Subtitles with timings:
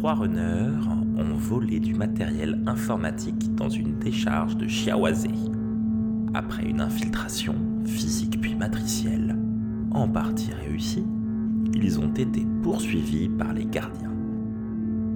[0.00, 5.28] trois runners ont volé du matériel informatique dans une décharge de Chiawazé.
[6.32, 9.36] Après une infiltration physique puis matricielle,
[9.90, 11.04] en partie réussie,
[11.74, 14.14] ils ont été poursuivis par les gardiens.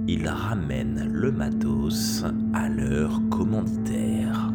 [0.07, 2.23] Ils ramènent le matos
[2.53, 4.53] à leur commanditaire.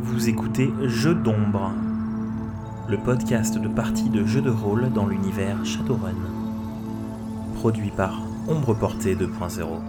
[0.00, 1.70] Vous écoutez Jeux d'ombre,
[2.88, 6.16] le podcast de partie de jeux de rôle dans l'univers Shadowrun.
[7.54, 9.80] Produit par Ombre Portée 2.0.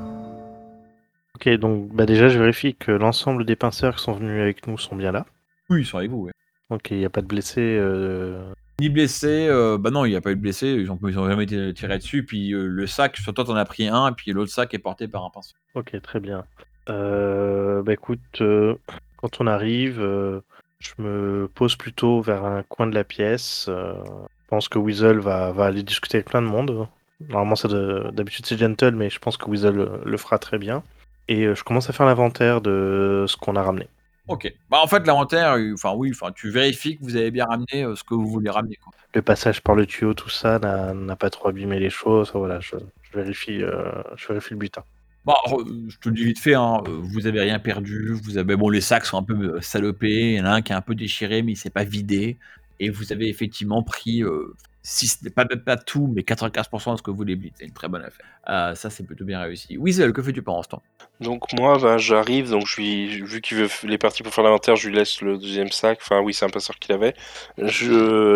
[1.36, 4.78] Ok, donc bah déjà, je vérifie que l'ensemble des pinceurs qui sont venus avec nous
[4.78, 5.26] sont bien là.
[5.70, 6.32] Oui, ils sont avec vous, ouais.
[6.70, 7.78] Ok, il n'y a pas de blessés.
[7.80, 11.00] euh, Ni blessé, euh, bah non, il n'y a pas eu de blessé, ils ont,
[11.08, 13.88] ils ont jamais été tirés dessus, puis euh, le sac, sur toi t'en as pris
[13.88, 15.56] un, et puis l'autre sac est porté par un pinceau.
[15.76, 16.44] Ok, très bien.
[16.90, 18.76] Euh, bah écoute, euh,
[19.18, 20.42] quand on arrive, euh,
[20.80, 23.68] je me pose plutôt vers un coin de la pièce.
[23.70, 26.88] euh, je pense que Weasel va, va aller discuter avec plein de monde.
[27.28, 30.58] Normalement, ça de- d'habitude c'est gentle, mais je pense que Weasel le, le fera très
[30.58, 30.84] bien.
[31.28, 33.88] Et euh, je commence à faire l'inventaire de ce qu'on a ramené.
[34.28, 34.54] Ok.
[34.70, 37.84] Bah en fait, l'inventaire, euh, enfin oui, enfin tu vérifies que vous avez bien ramené
[37.84, 38.76] euh, ce que vous voulez ramener.
[38.76, 38.94] Quoi.
[39.14, 42.32] Le passage par le tuyau, tout ça, n'a pas trop abîmé les choses.
[42.34, 44.84] Voilà, je, je vérifie, euh, je vérifie le butin.
[45.26, 48.38] Bon, re- je te le dis vite fait, hein, euh, vous avez rien perdu, vous
[48.38, 50.72] avez, bon, les sacs sont un peu euh, salopés, il y en a un qui
[50.72, 52.38] est un peu déchiré, mais il s'est pas vidé,
[52.80, 56.98] et vous avez effectivement pris, euh, si ce n'est pas, pas tout, mais 95% de
[56.98, 58.26] ce que vous blitz, c'est une très bonne affaire.
[58.50, 59.78] Euh, ça, c'est plutôt bien réussi.
[59.78, 60.82] Weasel, que fais-tu pendant ce temps?
[61.20, 64.34] Donc moi, bah, j'arrive, donc je lui, vu qu'il veut, f- il est parti pour
[64.34, 66.00] faire l'inventaire, je lui laisse le deuxième sac.
[66.02, 67.14] Enfin oui, c'est un passeur qu'il avait.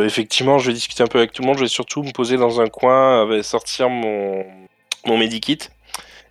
[0.05, 1.57] Effectivement, je vais discuter un peu avec tout le monde.
[1.57, 4.45] Je vais surtout me poser dans un coin, avec- sortir mon
[5.05, 5.59] mon medikit,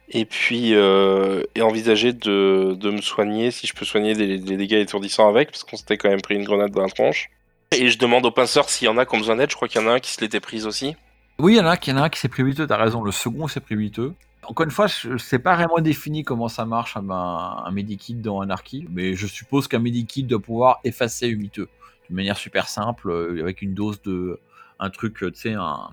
[0.08, 4.56] et puis euh, et envisager de, de me soigner si je peux soigner des, des
[4.56, 7.30] dégâts étourdissants avec, parce qu'on s'était quand même pris une grenade dans la tronche.
[7.72, 9.50] Et je demande aux pinceurs s'il y en a qui ont besoin d'aide.
[9.50, 10.96] Je crois qu'il y en a un qui se l'était prise aussi.
[11.38, 13.60] Oui, il y en a un qui, s'est pris 8 t'as raison, le second s'est
[13.60, 14.00] pris 8
[14.44, 18.14] Encore une fois, je sais pas vraiment défini comment ça marche un, un, un medikit
[18.14, 21.68] dans Anarchy, mais je suppose qu'un medikit doit pouvoir effacer 8 de
[22.10, 24.38] manière super simple, euh, avec une dose de.
[24.78, 25.88] un truc, euh, tu sais, un,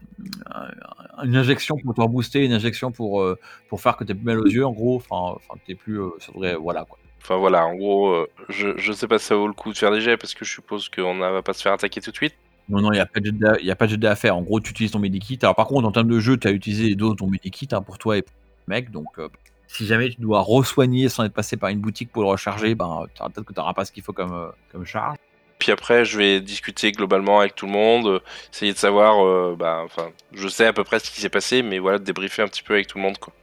[0.51, 3.37] un- une injection pour te rebooster, une injection pour, euh,
[3.69, 6.01] pour faire que t'aies plus mal aux yeux, en gros, enfin, enfin t'es plus.
[6.01, 6.55] euh, devrait.
[6.55, 6.97] Voilà quoi.
[7.21, 9.77] Enfin voilà, en gros, euh, je, je sais pas si ça vaut le coup de
[9.77, 12.11] faire des jets parce que je suppose qu'on ne va pas se faire attaquer tout
[12.11, 12.33] de suite.
[12.69, 14.11] Non, non, il n'y a pas de jet d'a- y a pas de jet d'a
[14.11, 14.35] à faire.
[14.37, 15.37] En gros, tu utilises ton medikit.
[15.41, 17.67] Alors, par contre, en termes de jeu, tu as utilisé les doses de ton medikit
[17.71, 18.33] hein, pour toi et pour
[18.67, 18.91] le mec.
[18.91, 19.27] Donc, euh,
[19.67, 23.05] si jamais tu dois re-soigner sans être passé par une boutique pour le recharger, ben,
[23.15, 25.17] t'auras- peut-être que tu n'auras pas ce qu'il faut comme, euh, comme charge.
[25.57, 28.21] Puis après, je vais discuter globalement avec tout le monde,
[28.53, 31.79] essayer de savoir, bah, enfin, je sais à peu près ce qui s'est passé, mais
[31.79, 33.33] voilà, de débriefer un petit peu avec tout le monde, quoi.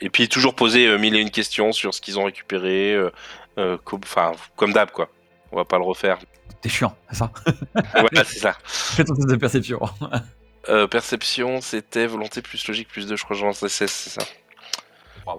[0.00, 3.10] Et puis toujours poser euh, mille et une questions sur ce qu'ils ont récupéré, euh,
[3.58, 5.08] euh, co- enfin, comme d'hab, quoi.
[5.52, 6.18] On va pas le refaire.
[6.60, 7.32] T'es chiant, c'est ça?
[7.94, 8.56] Voilà, c'est ça.
[8.64, 9.80] Fais ton test de perception.
[10.68, 14.10] Euh, perception, c'était volonté plus logique plus 2, je crois que j'en sais 16, c'est
[14.20, 14.26] ça.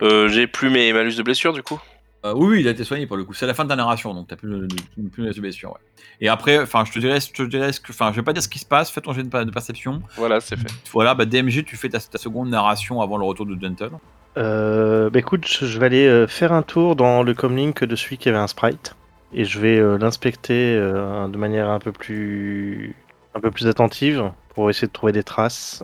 [0.01, 1.81] Euh, J'ai plus mes malus de blessure, du coup?
[2.25, 3.33] Euh, oui, oui, il a été soigné pour le coup.
[3.33, 5.71] C'est la fin de ta narration, donc t'as plus, le- plus, plus de blessure.
[5.71, 5.79] Ouais.
[6.21, 8.31] Et après, enfin, je te dirais, je te dirais ce que, enfin, je vais pas
[8.31, 8.89] dire ce qui se passe.
[8.89, 10.01] Fais ton jet de, de perception.
[10.15, 10.69] Voilà, c'est fait.
[10.93, 13.91] Voilà, bah, DMG, tu fais ta, ta seconde narration avant le retour de Gentle.
[14.37, 18.17] Euh, bah écoute, je vais aller euh, faire un tour dans le comlink de celui
[18.17, 18.95] qui avait un sprite
[19.33, 22.95] et je vais euh, l'inspecter de manière un peu plus
[23.35, 25.83] un peu plus attentive pour essayer de trouver des traces,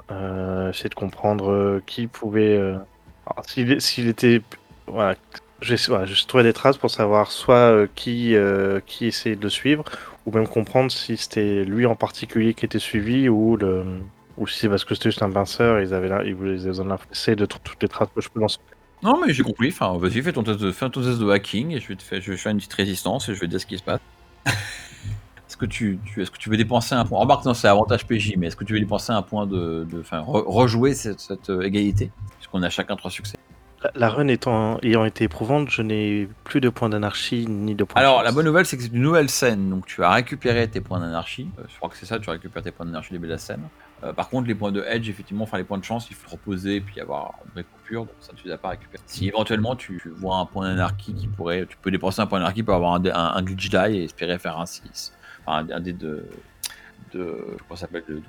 [0.70, 2.60] essayer de comprendre qui pouvait
[3.44, 4.42] s'il était
[4.88, 5.16] voilà,
[5.62, 8.36] je vais voilà, trouver des traces pour savoir soit qui
[8.86, 9.84] qui essayait de le suivre
[10.26, 13.84] ou même comprendre si c'était lui en particulier qui était suivi ou le
[14.38, 16.68] ou si c'est parce que c'était juste un pinceur, ils avaient là, ils voulaient ils
[16.68, 18.60] avaient de toutes les traces que je peux son
[19.04, 19.70] Non, mais j'ai compris.
[19.70, 22.04] Enfin, vas-y, fais ton test de, fais ton test de hacking et je vais te
[22.04, 23.84] faire, je vais faire une petite résistance et je vais te dire ce qui se
[23.84, 24.00] passe.
[24.46, 27.20] est-ce que tu, tu- est-ce que tu veux dépenser un point?
[27.20, 30.20] Remarque, non, c'est avantage PJ, mais est-ce que tu veux dépenser un point de, enfin,
[30.22, 32.12] re- rejouer cette, cette, euh, égalité?
[32.38, 33.38] Puisqu'on a chacun trois succès.
[33.84, 37.84] La, la run étant, ayant été éprouvante, je n'ai plus de points d'anarchie ni de
[37.84, 40.68] points Alors, la bonne nouvelle, c'est que c'est une nouvelle scène, donc tu as récupéré
[40.70, 41.50] tes points d'anarchie.
[41.60, 43.62] Euh, je crois que c'est ça, tu récupères tes points d'anarchie début de la scène.
[44.04, 46.30] Euh, par contre, les points de edge, effectivement, enfin les points de chance, il faut
[46.30, 49.04] reposer et puis avoir une vraie coupure, donc ça tu les as pas récupérés.
[49.06, 52.64] Si éventuellement tu, vois un point d'anarchie qui pourrait, tu peux dépenser un point d'anarchie
[52.64, 55.14] pour avoir un, un, un glitch die et espérer faire un 6,
[55.46, 56.26] enfin un, dé de,
[57.14, 58.22] de, comment ça s'appelle, de,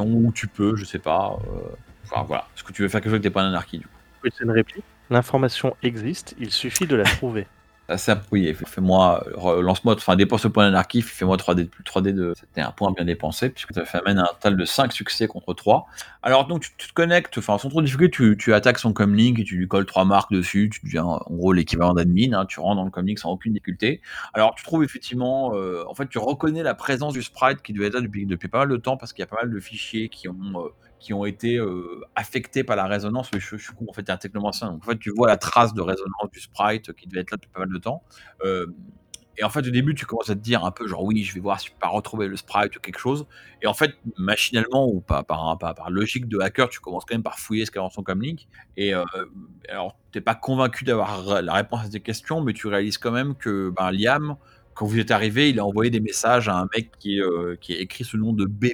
[0.00, 3.10] ou tu peux, je sais pas, euh, enfin voilà, est-ce que tu veux faire quelque
[3.10, 3.90] chose avec tes points d'anarchie du coup?
[4.24, 4.84] C'est une réplique.
[5.10, 7.46] L'information existe, il suffit de la trouver.
[7.86, 9.22] Ah, Ça, oui, fais- fais-moi,
[9.60, 12.32] lance-moi, enfin, dépense le point d'anarchie, fais-moi 3D de plus, 3D de.
[12.34, 15.52] C'était un point bien dépensé, puisque ça fait amène un total de 5 succès contre
[15.52, 15.86] 3.
[16.22, 19.38] Alors, donc, tu, te connectes, enfin, sans trop de difficulté, tu, tu attaques son comlink
[19.38, 22.58] et tu lui colles 3 marques dessus, tu deviens, en gros, l'équivalent d'admin, hein, tu
[22.58, 24.00] rentres dans le comlink sans aucune difficulté.
[24.32, 27.88] Alors, tu trouves effectivement, euh, en fait, tu reconnais la présence du sprite qui devait
[27.88, 29.60] être là depuis, depuis pas mal de temps, parce qu'il y a pas mal de
[29.60, 30.34] fichiers qui ont.
[30.56, 30.68] euh,
[31.04, 33.28] qui ont été euh, affectés par la résonance.
[33.34, 34.70] Je, je, suis con, en fait, un technomancien.
[34.70, 37.36] Donc, en fait, tu vois la trace de résonance du sprite qui devait être là
[37.36, 38.02] depuis pas mal de temps.
[38.42, 38.66] Euh,
[39.36, 41.34] et en fait, au début, tu commences à te dire un peu genre oui, je
[41.34, 43.26] vais voir si je peux pas retrouver le sprite ou quelque chose.
[43.60, 47.14] Et en fait, machinalement ou pas par, par, par logique de hacker, tu commences quand
[47.14, 48.04] même par fouiller ce qu'il y a dans son.
[48.78, 49.04] Et euh,
[49.68, 53.34] alors, t'es pas convaincu d'avoir la réponse à tes questions, mais tu réalises quand même
[53.34, 54.36] que ben, Liam,
[54.72, 57.74] quand vous êtes arrivé, il a envoyé des messages à un mec qui, euh, qui
[57.74, 58.68] a écrit ce nom de B.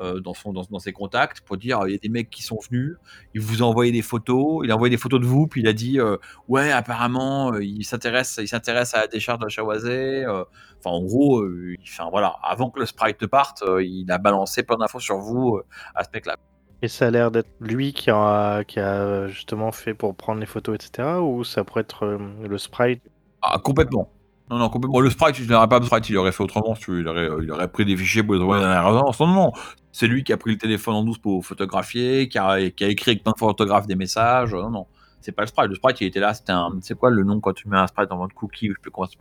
[0.00, 2.42] Euh, dans, son, dans, dans, ses contacts pour dire il y a des mecs qui
[2.42, 2.96] sont venus,
[3.34, 5.68] il vous a envoyé des photos, il a envoyé des photos de vous, puis il
[5.68, 6.16] a dit euh,
[6.48, 10.24] ouais apparemment euh, il s'intéresse il s'intéresse à la décharge de Chawazé.
[10.26, 11.44] Enfin en gros,
[11.82, 15.60] enfin voilà, avant que le sprite parte, il a balancé plein d'infos sur vous
[15.94, 16.36] à ce mec-là.
[16.80, 20.46] Et ça a l'air d'être lui qui a, qui a justement fait pour prendre les
[20.46, 21.18] photos, etc.
[21.20, 23.02] Ou ça pourrait être le sprite
[23.42, 24.10] ah, Complètement.
[24.50, 25.00] Non, non, complètement.
[25.00, 27.50] Le sprite, il n'aurait pas de sprite, il aurait fait autrement, tu il, aurait, il
[27.50, 29.20] aurait pris des fichiers pour les envoyer dans la résonance.
[29.20, 29.52] Non, non,
[29.92, 33.22] c'est lui qui a pris le téléphone en douce pour photographier, qui a, écrit avec
[33.22, 34.54] plein de photographes des messages.
[34.54, 34.86] Non, non,
[35.20, 35.68] c'est pas le sprite.
[35.68, 36.70] Le sprite, il était là, c'était un.
[36.80, 39.06] C'est quoi le nom quand tu mets un sprite dans votre cookie Je peux comment
[39.06, 39.16] ça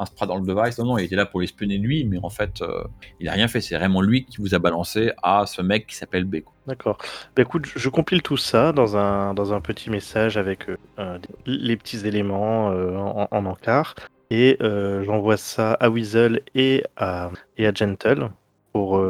[0.00, 0.78] un sprite dans le device?
[0.78, 2.84] Non, non, il était là pour espionner lui, mais en fait, euh,
[3.20, 3.60] il a rien fait.
[3.60, 6.36] C'est vraiment lui qui vous a balancé à ce mec qui s'appelle B.
[6.66, 6.98] D'accord.
[7.34, 10.66] Bah, écoute, je compile tout ça dans un, dans un petit message avec
[10.98, 13.94] euh, les petits éléments euh, en, en encart.
[14.30, 18.30] Et j'envoie ça à Weasel et à, et à Gentle
[18.72, 19.02] pour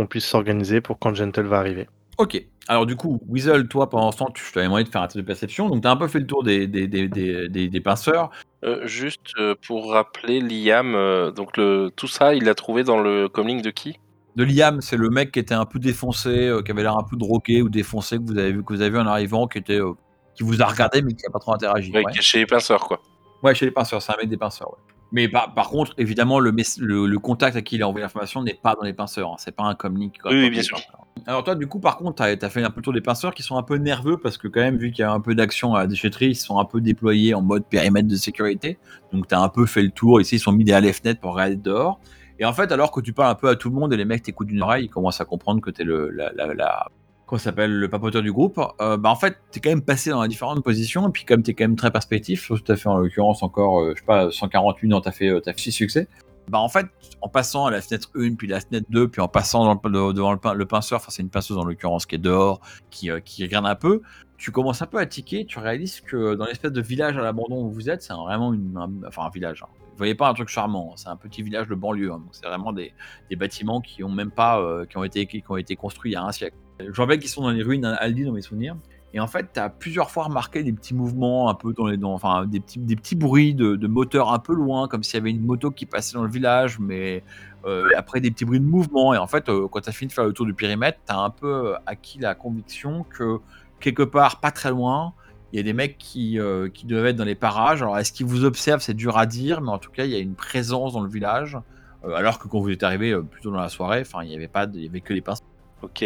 [0.00, 1.86] qu'on puisse s'organiser pour quand Gentle va arriver.
[2.16, 2.42] Ok.
[2.68, 5.18] Alors du coup, Weasel, toi, pendant ce temps, tu t'avais demandé de faire un test
[5.18, 5.68] de perception.
[5.68, 8.30] Donc tu as un peu fait le tour des, des, des, des, des, des pinceurs.
[8.64, 13.00] Euh, juste euh, pour rappeler, Liam, euh, donc le, tout ça, il l'a trouvé dans
[13.00, 13.98] le comlink de qui?
[14.36, 17.02] De Liam, c'est le mec qui était un peu défoncé, euh, qui avait l'air un
[17.02, 19.58] peu drogué ou défoncé, que vous avez vu, que vous avez vu en arrivant, qui,
[19.58, 19.92] était, euh,
[20.34, 21.90] qui vous a regardé mais qui n'a pas trop interagi.
[21.92, 22.12] ouais, ouais.
[22.20, 23.00] Chez les pinceurs, quoi.
[23.42, 24.70] Ouais, chez les pinceurs, c'est un mec des pinceurs.
[24.70, 24.89] Ouais.
[25.12, 28.42] Mais par, par, contre, évidemment, le, le, le, contact à qui il a envoyé l'information
[28.42, 29.32] n'est pas dans les pinceurs.
[29.32, 29.36] Hein.
[29.38, 30.18] C'est pas un comlink.
[30.24, 30.78] Oui, oui, bien sûr.
[31.26, 33.34] Alors toi, du coup, par contre, tu as, fait un peu le tour des pinceurs
[33.34, 35.34] qui sont un peu nerveux parce que quand même, vu qu'il y a un peu
[35.34, 38.78] d'action à la déchetterie, ils sont un peu déployés en mode périmètre de sécurité.
[39.12, 40.20] Donc tu as un peu fait le tour.
[40.20, 42.00] Ici, ils sont mis des half net pour regarder dehors.
[42.38, 44.06] Et en fait, alors que tu parles un peu à tout le monde et les
[44.06, 46.88] mecs t'écoutent d'une oreille, ils commencent à comprendre que tu es le, la, la, la
[47.30, 50.26] quoi s'appelle le papoteur du groupe, euh, bah en fait, t'es quand même passé dans
[50.26, 53.44] différentes positions, et puis comme t'es quand même très perspectif, tout à fait en l'occurrence
[53.44, 56.08] encore, euh, je sais pas, 148 non, t'as fait, euh, as fait 6 succès.
[56.48, 56.86] Bah en fait,
[57.20, 60.32] en passant à la fenêtre 1, puis la fenêtre 2, puis en passant dans devant
[60.32, 62.60] le, pinceur, enfin c'est une pinceuse en l'occurrence qui est dehors,
[62.90, 64.02] qui, euh, qui regarde un peu,
[64.36, 67.62] tu commences un peu à tiquer, tu réalises que dans l'espèce de village à l'abandon
[67.62, 69.62] où vous êtes, c'est vraiment une, un, enfin un village.
[69.62, 69.70] Hein.
[69.90, 72.10] Vous voyez pas un truc charmant, c'est un petit village de banlieue.
[72.10, 72.22] Hein.
[72.32, 72.92] c'est vraiment des,
[73.28, 76.14] des, bâtiments qui ont même pas, euh, qui ont été, qui ont été construits il
[76.14, 76.56] y a un siècle.
[76.92, 78.76] Je rappelle qu'ils sont dans les ruines Aldi dans mes souvenirs.
[79.12, 81.96] Et en fait, tu as plusieurs fois remarqué des petits mouvements un peu dans les
[81.96, 85.14] dans, enfin des petits, des petits bruits de, de moteur un peu loin, comme s'il
[85.14, 87.24] y avait une moto qui passait dans le village, mais
[87.64, 89.12] euh, après des petits bruits de mouvement.
[89.12, 91.12] Et en fait, euh, quand tu as fini de faire le tour du périmètre, tu
[91.12, 93.40] as un peu acquis la conviction que
[93.80, 95.14] quelque part, pas très loin,
[95.52, 97.82] il y a des mecs qui, euh, qui doivent être dans les parages.
[97.82, 98.80] Alors, est-ce qu'ils vous observent?
[98.80, 101.10] C'est dur à dire, mais en tout cas, il y a une présence dans le
[101.10, 101.58] village.
[102.04, 104.36] Euh, alors que quand vous êtes arrivé euh, plutôt dans la soirée, enfin, il n'y
[104.36, 105.40] avait pas, de, il y avait que les pinces.
[105.82, 106.04] Ok.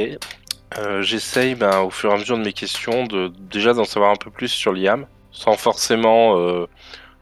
[0.78, 4.10] Euh, J'essaye, ben, au fur et à mesure de mes questions, de déjà d'en savoir
[4.10, 6.66] un peu plus sur Liam, sans forcément euh,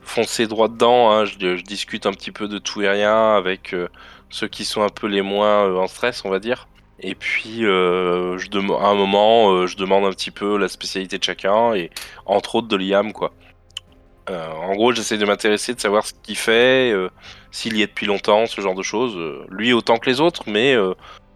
[0.00, 1.12] foncer droit dedans.
[1.12, 1.24] Hein.
[1.26, 3.88] Je, discute un petit peu de tout et rien avec euh,
[4.30, 6.68] ceux qui sont un peu les moins en stress, on va dire.
[7.00, 11.90] Et puis, à un moment, je demande un petit peu la spécialité de chacun, et
[12.26, 13.32] entre autres de Liam, quoi.
[14.30, 16.94] En gros, j'essaie de m'intéresser, de savoir ce qu'il fait,
[17.50, 19.18] s'il y est depuis longtemps, ce genre de choses.
[19.48, 20.76] Lui autant que les autres, mais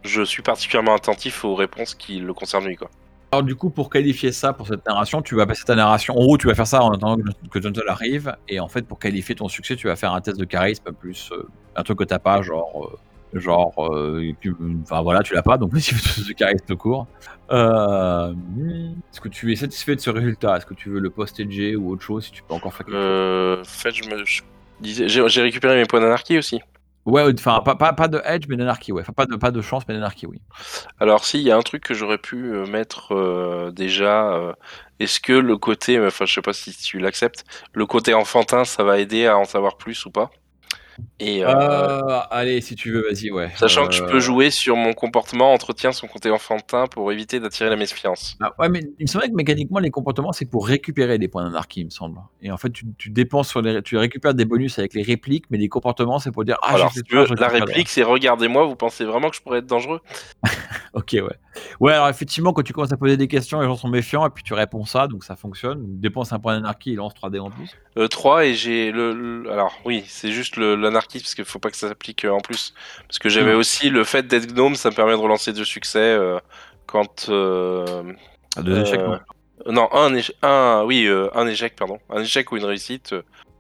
[0.07, 2.91] je suis particulièrement attentif aux réponses qui le concernent lui, quoi.
[3.33, 6.15] Alors du coup, pour qualifier ça, pour cette narration, tu vas passer ta narration.
[6.17, 7.17] En gros, tu vas faire ça en attendant
[7.51, 10.39] que John arrive, et en fait, pour qualifier ton succès, tu vas faire un test
[10.39, 12.99] de charisme plus euh, un truc que t'as pas, genre
[13.35, 14.33] genre euh,
[14.83, 15.59] enfin voilà tu l'as pas.
[15.59, 17.07] Donc si tu veux charisme court.
[17.51, 18.33] Euh,
[19.13, 20.57] est-ce que tu es satisfait de ce résultat?
[20.57, 22.87] Est-ce que tu veux le post G ou autre chose si tu peux encore faire
[22.87, 24.43] quelque euh, chose fait je me je
[24.81, 26.61] disais j'ai récupéré mes points d'anarchie aussi
[27.07, 29.03] ouais enfin pas, pas, pas de edge mais d'anarchie ouais.
[29.03, 30.41] Enfin pas de pas de chance mais d'anarchie oui.
[31.01, 32.37] Alors si il y a un truc que j'aurais pu
[32.67, 34.53] mettre euh, déjà euh,
[35.01, 38.85] est-ce que le côté enfin je sais pas si tu l'acceptes le côté enfantin ça
[38.85, 40.31] va aider à en savoir plus ou pas?
[41.19, 43.51] Et euh, euh, allez, si tu veux, vas-y, ouais.
[43.57, 43.87] Sachant euh...
[43.89, 47.77] que je peux jouer sur mon comportement, entretien son côté enfantin pour éviter d'attirer la
[47.77, 48.37] méfiance.
[48.41, 51.45] Ah, ouais, mais il me semble que mécaniquement, les comportements, c'est pour récupérer des points
[51.45, 52.19] d'anarchie, il me semble.
[52.43, 55.45] Et en fait, tu, tu, dépenses sur les, tu récupères des bonus avec les répliques,
[55.51, 58.67] mais les comportements, c'est pour dire ah, alors, si tu veux, la réplique, c'est regardez-moi,
[58.67, 60.01] vous pensez vraiment que je pourrais être dangereux?
[60.95, 61.37] Ok, ouais.
[61.79, 64.31] Ouais, alors effectivement, quand tu commences à poser des questions, les gens sont méfiants, et
[64.31, 65.83] puis tu réponds ça, donc ça fonctionne.
[66.01, 67.77] Dépense un point d'anarchie, il lance 3D en plus.
[67.99, 70.57] Euh, 3 et j'ai le, le, Alors, oui, c'est juste
[70.87, 72.75] l'anarchie, parce qu'il faut pas que ça s'applique euh, en plus.
[73.07, 73.59] Parce que j'avais mmh.
[73.59, 76.39] aussi le fait d'être gnome, ça me permet de relancer deux succès euh,
[76.87, 77.27] quand.
[77.29, 78.03] euh,
[78.57, 79.19] À deux échecs, non.
[79.73, 81.99] non, un, éche- un, oui, euh, un échec, pardon.
[82.11, 83.15] Un échec ou une réussite,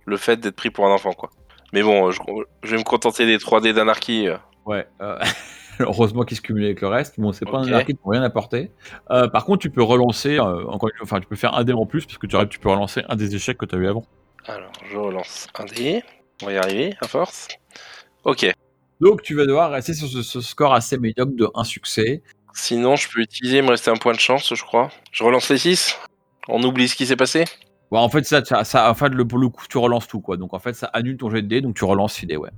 [0.04, 1.30] le fait d'être pris pour un enfant, quoi.
[1.72, 2.20] Mais bon, je,
[2.62, 4.28] je vais me contenter des 3D d'anarchie.
[4.64, 4.86] Ouais.
[5.02, 5.18] euh,
[5.78, 7.20] Heureusement qu'il se cumule avec le reste.
[7.20, 8.70] Bon, c'est pas un arcade pour rien apporter.
[9.10, 11.64] Euh, par contre, tu peux relancer, euh, encore une fois, enfin, tu peux faire un
[11.64, 13.74] dé en plus parce que tu, aurais- tu peux relancer un des échecs que tu
[13.74, 14.06] as eu avant.
[14.46, 16.02] Alors, je relance un dé.
[16.42, 17.48] On va y arriver, à force.
[18.24, 18.50] Ok.
[19.00, 22.22] Donc, tu vas devoir rester sur ce, ce score assez médiocre de un succès.
[22.54, 24.90] Sinon, je peux utiliser, il me restait un point de chance, je crois.
[25.12, 25.98] Je relance les 6
[26.48, 27.44] On oublie ce qui s'est passé
[27.90, 30.20] Bon, en fait, ça, ça, ça- en fait, le, pour le coup, tu relances tout,
[30.20, 30.36] quoi.
[30.36, 32.50] Donc, en fait, ça annule ton jet de dés, donc tu relances 6 dés, ouais.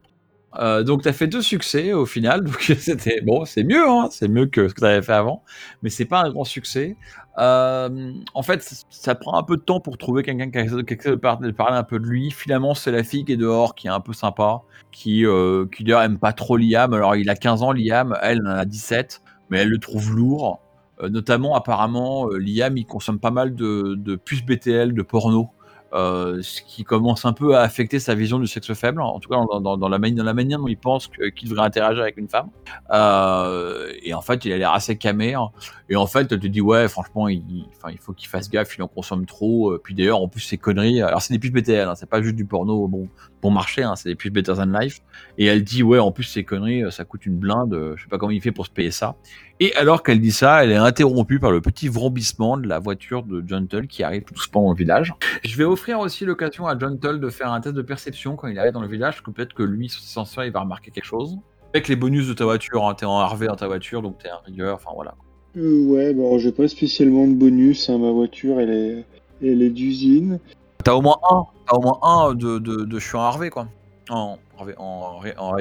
[0.58, 2.42] Euh, donc, tu as fait deux succès au final.
[2.44, 5.44] Donc, c'était bon, c'est mieux, hein, c'est mieux que ce que tu avais fait avant,
[5.82, 6.96] mais c'est pas un grand succès.
[7.38, 10.94] Euh, en fait, ça, prend un peu de temps pour trouver quelqu'un qui a- qui
[10.94, 12.30] essaie de par- de parler un peu de lui.
[12.32, 15.84] Finalement, c'est la fille qui est dehors, qui est un peu sympa, qui, euh, qui
[15.84, 16.92] d'ailleurs aime pas trop Liam.
[16.94, 20.60] Alors, il a 15 ans, Liam, elle en a 17, mais elle le trouve lourd.
[21.00, 25.50] Euh, notamment, apparemment, Liam, il consomme pas mal de, de puces BTL, de porno,
[25.94, 29.30] euh, ce qui commence un peu à affecter sa vision du sexe faible, en tout
[29.30, 32.50] cas dans, la, manière dont il pense qu'il devrait interagir avec une femme.
[32.92, 35.34] Euh, et en fait, il a l'air assez camé.
[35.34, 35.48] hein.
[35.88, 37.64] Et en fait, elle te dit, ouais, franchement, il,
[38.00, 39.72] faut qu'il fasse gaffe, il en consomme trop.
[39.72, 42.20] Euh, Puis d'ailleurs, en plus, ces conneries, alors c'est des puces BTL, hein, c'est pas
[42.20, 43.08] juste du porno bon,
[43.40, 45.00] bon marché, hein, c'est des puces Better Than Life.
[45.38, 48.18] Et elle dit, ouais, en plus, ces conneries, ça coûte une blinde, je sais pas
[48.18, 49.16] comment il fait pour se payer ça.
[49.60, 53.24] Et alors qu'elle dit ça, elle est interrompue par le petit vrombissement de la voiture
[53.24, 55.12] de John Tull qui arrive tout doucement dans le village.
[55.44, 58.46] Je vais offrir aussi l'occasion à John Tull de faire un test de perception quand
[58.46, 60.60] il arrive dans le village, parce que peut-être que lui, sur ses senseurs, il va
[60.60, 61.38] remarquer quelque chose.
[61.74, 64.28] Avec les bonus de ta voiture, hein, t'es en Harvey dans ta voiture, donc t'es
[64.28, 65.14] un rigueur, enfin voilà.
[65.56, 67.90] Euh, ouais, alors, j'ai pas spécialement de bonus.
[67.90, 69.04] hein, ma voiture, elle est,
[69.42, 70.38] elle est d'usine.
[70.84, 73.50] T'as au moins un, t'as au moins un de, de, de je suis en Harvey,
[73.50, 73.66] quoi.
[74.08, 75.56] En, en, en, en-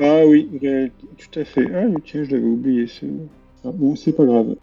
[0.00, 0.48] Ah oui,
[1.18, 1.66] tout à fait.
[1.74, 2.86] Ah mais tiens, je l'avais oublié.
[3.64, 4.56] Ah, bon, c'est pas grave.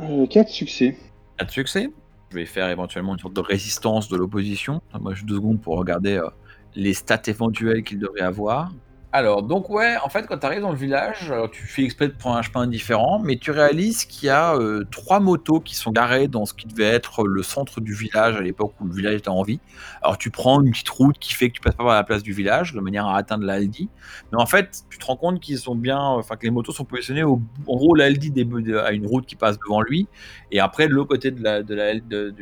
[0.00, 0.96] Euh, 4 succès.
[1.38, 1.90] pas de succès.
[2.30, 4.82] Je vais faire éventuellement une sorte de résistance de l'opposition.
[5.00, 6.28] Moi, j'ai deux secondes pour regarder euh,
[6.74, 8.72] les stats éventuelles qu'il devrait avoir.
[9.18, 12.12] Alors, donc ouais, en fait, quand tu arrives dans le village, tu fais exprès de
[12.12, 15.90] prendre un chemin différent, mais tu réalises qu'il y a euh, trois motos qui sont
[15.90, 19.14] garées dans ce qui devait être le centre du village à l'époque où le village
[19.14, 19.58] était en vie.
[20.02, 22.22] Alors, tu prends une petite route qui fait que tu passes pas par la place
[22.22, 23.88] du village, de manière à atteindre l'Aldi.
[24.32, 26.84] Mais en fait, tu te rends compte qu'ils sont bien, enfin que les motos sont
[26.84, 28.34] positionnées au, en gros, l'Aldi
[28.84, 30.08] a une route qui passe devant lui,
[30.52, 32.34] et après, de l'autre côté de la, de la, de-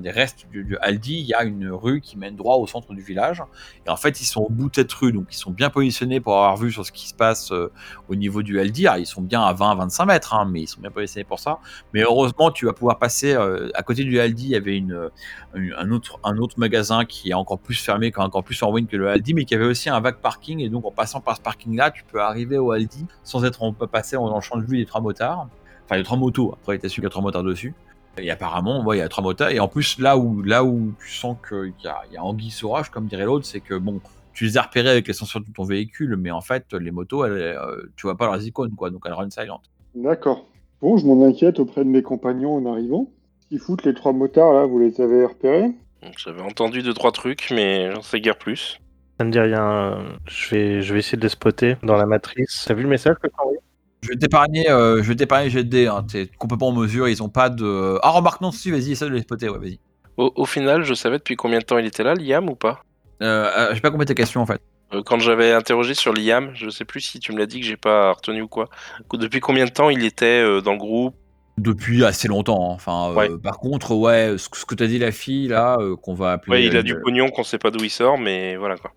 [0.00, 2.94] des restes du, du Aldi, il y a une rue qui mène droit au centre
[2.94, 3.42] du village.
[3.86, 6.21] Et en fait, ils sont au bout de cette rue, donc ils sont bien positionnés
[6.22, 7.70] pour avoir vu sur ce qui se passe euh,
[8.08, 8.86] au niveau du Aldi.
[8.86, 11.58] Alors, ils sont bien à 20-25 mètres, hein, mais ils sont bien positionnés pour ça.
[11.92, 14.44] Mais heureusement, tu vas pouvoir passer euh, à côté du Aldi.
[14.44, 15.10] Il y avait une,
[15.54, 18.62] une- un, autre, un autre magasin qui est encore plus fermé, qui est encore plus
[18.62, 20.60] en ruine que le Aldi, mais qui avait aussi un vague parking.
[20.60, 23.72] Et donc, en passant par ce parking-là, tu peux arriver au Aldi sans être en,
[23.72, 25.48] dans le champ de vue des trois motards.
[25.84, 26.54] Enfin, les trois motos.
[26.60, 27.74] Après, il était sûr qu'il y a trois motards dessus.
[28.18, 29.50] Et apparemment, il y a trois motards.
[29.50, 32.90] Et en plus, là où, là où tu sens qu'il y y a anguille roche,
[32.90, 34.00] comme dirait l'autre, c'est que bon,
[34.32, 37.32] tu les as repérés avec les de ton véhicule, mais en fait, les motos, elles,
[37.32, 38.90] euh, tu vois pas leurs icônes, quoi.
[38.90, 39.60] Donc, elles run silent.
[39.94, 40.46] D'accord.
[40.80, 43.10] Bon, je m'en inquiète auprès de mes compagnons en arrivant.
[43.50, 45.72] Ils foutent les trois motards là, vous les avez repérés?
[46.16, 48.80] J'avais entendu deux trois trucs, mais j'en sais guère plus.
[49.18, 50.02] Ça me dit rien.
[50.26, 52.64] Je vais, je vais essayer de les spotter dans la matrice.
[52.66, 53.58] T'as vu le message que t'as envoyé?
[54.02, 56.04] Je vais t'épargner, euh, je vais t'épargner GD, hein.
[56.10, 57.98] T'es complètement en mesure, ils ont pas de.
[58.02, 59.78] Ah, remarque, non, si, vas-y, essaie de les spotter, ouais, vas-y.
[60.16, 62.82] Au, au final, je savais depuis combien de temps il était là, Liam, ou pas?
[63.22, 64.60] Euh, euh, j'ai pas compris ta question en fait.
[64.92, 67.66] Euh, Quand j'avais interrogé sur Liam, je sais plus si tu me l'as dit que
[67.66, 68.68] j'ai pas retenu ou quoi.
[69.14, 71.14] Depuis combien de temps il était euh, dans le groupe?
[71.58, 72.70] Depuis assez longtemps.
[72.70, 72.74] hein.
[72.74, 75.96] Enfin, euh, par contre, ouais, ce, que- ce que t'as dit la fille là, euh,
[75.96, 76.56] qu'on va appeler.
[76.56, 78.92] Ouais, il a euh, du pognon qu'on sait pas d'où il sort, mais voilà quoi.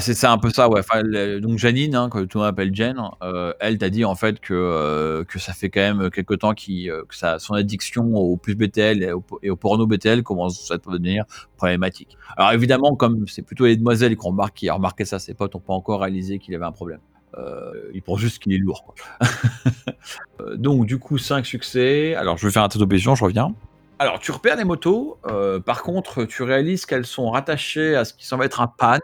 [0.00, 0.82] C'est un peu ça, ouais.
[1.40, 4.38] Donc Janine, hein, que tout le monde appelle Jen, euh, elle t'a dit en fait
[4.38, 8.54] que, euh, que ça fait quand même quelques temps euh, que son addiction au plus
[8.54, 11.24] BTL et au, porno BTL commence à devenir
[11.56, 12.18] problématique.
[12.36, 15.72] Alors évidemment, comme c'est plutôt les demoiselles qui ont remarqué, ça, ses potes n'ont pas
[15.72, 17.00] encore réalisé qu'il avait un problème.
[17.38, 18.94] Euh, ils pensent juste qu'il est lourd.
[20.56, 22.14] Donc du coup, 5 succès.
[22.14, 23.54] Alors je vais faire un test d'opposition, je reviens.
[23.98, 25.18] Alors tu repères les motos,
[25.64, 28.98] par contre tu réalises qu'elles sont rattachées à ce qui semble être un pan.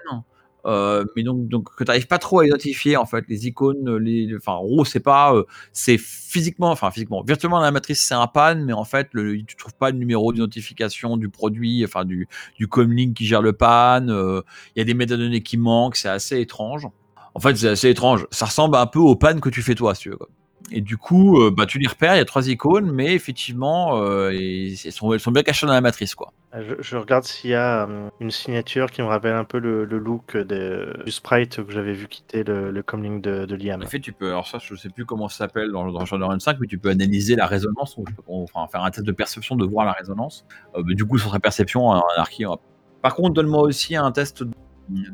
[0.67, 3.97] Euh, mais donc, donc que tu n'arrives pas trop à identifier en fait les icônes,
[3.99, 7.71] les, les- enfin en gros c'est pas, euh, c'est physiquement, enfin physiquement, virtuellement dans la
[7.71, 11.29] matrice c'est un pan, mais en fait le, tu trouves pas le numéro d'identification du
[11.29, 14.41] produit, enfin du du comlink qui gère le pan, euh,
[14.75, 16.87] il y a des métadonnées qui manquent, c'est assez étrange.
[17.35, 19.95] En fait c'est assez étrange, ça ressemble un peu au pan que tu fais toi
[19.95, 20.17] si tu veux.
[20.17, 20.29] quoi.
[20.77, 23.97] Et du coup, euh, bah, tu les repères, il y a trois icônes, mais effectivement,
[24.03, 26.17] euh, ils- elles, sont, elles sont bien cachées dans la matrice.
[26.17, 26.33] quoi.
[26.53, 29.85] Je, je regarde s'il y a euh, une signature qui me rappelle un peu le,
[29.85, 33.83] le look des- du sprite que j'avais vu quitter le, le comlink de, de Liam.
[33.83, 36.41] En fait, tu peux, alors ça, je sais plus comment ça s'appelle dans, dans Shadowrun
[36.41, 39.87] 5, mais tu peux analyser la résonance, enfin, faire un test de perception de voir
[39.87, 40.45] la résonance.
[40.77, 42.45] Euh, mais du coup, ça serait perception en anarchie.
[42.45, 42.57] hein.
[43.01, 44.51] Par contre, donne-moi aussi un test de,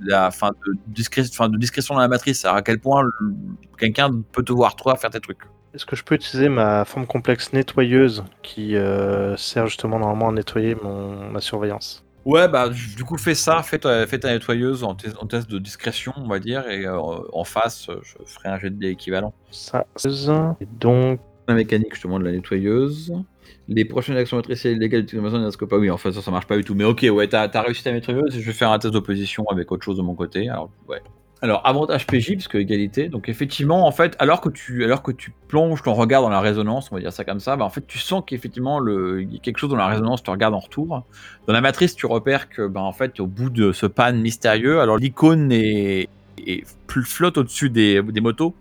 [0.03, 3.05] la, fin, de, discré- enfin, de discrétion dans la matrice, à quel point
[3.79, 5.41] quelqu'un peut te voir, toi, faire tes trucs.
[5.75, 10.33] Est-ce que je peux utiliser ma forme complexe nettoyeuse qui euh, sert justement normalement à
[10.33, 12.05] nettoyer mon, ma surveillance?
[12.27, 15.49] Ouais, bah, du coup, fais ça, fais ta, fais ta nettoyeuse en, tes- en test
[15.51, 16.99] de discrétion, on va dire, et euh,
[17.33, 19.33] en face, je ferai un jet de dés équivalent.
[19.51, 19.87] Ça.
[20.61, 23.15] Et donc, La mécanique, je te demande la nettoyeuse.
[23.69, 26.57] Les prochaines actions matricielles illégales d'utilisation d'un scope, oui, en fait, ça, ça marche pas
[26.57, 26.75] du tout.
[26.75, 29.71] Mais ok, ouais, t'as as réussi ta et je vais faire un test d'opposition avec
[29.73, 30.49] autre chose de mon côté.
[30.49, 31.01] Alors, ouais.
[31.43, 33.09] Alors, avantage PJ, puisque égalité.
[33.09, 36.41] Donc, effectivement, en fait, alors que tu, alors que tu plonges ton regard dans la
[36.41, 39.57] résonance, on va dire ça comme ça, bah, en fait, tu sens qu'effectivement, le- quelque
[39.57, 41.03] chose dans la résonance, tu regardes en retour.
[41.47, 44.81] Dans la matrice, tu repères que, bah, en fait, au bout de ce pan mystérieux,
[44.81, 46.11] alors l'icône est,
[46.47, 46.65] est-
[47.05, 48.55] flotte au-dessus des, des motos,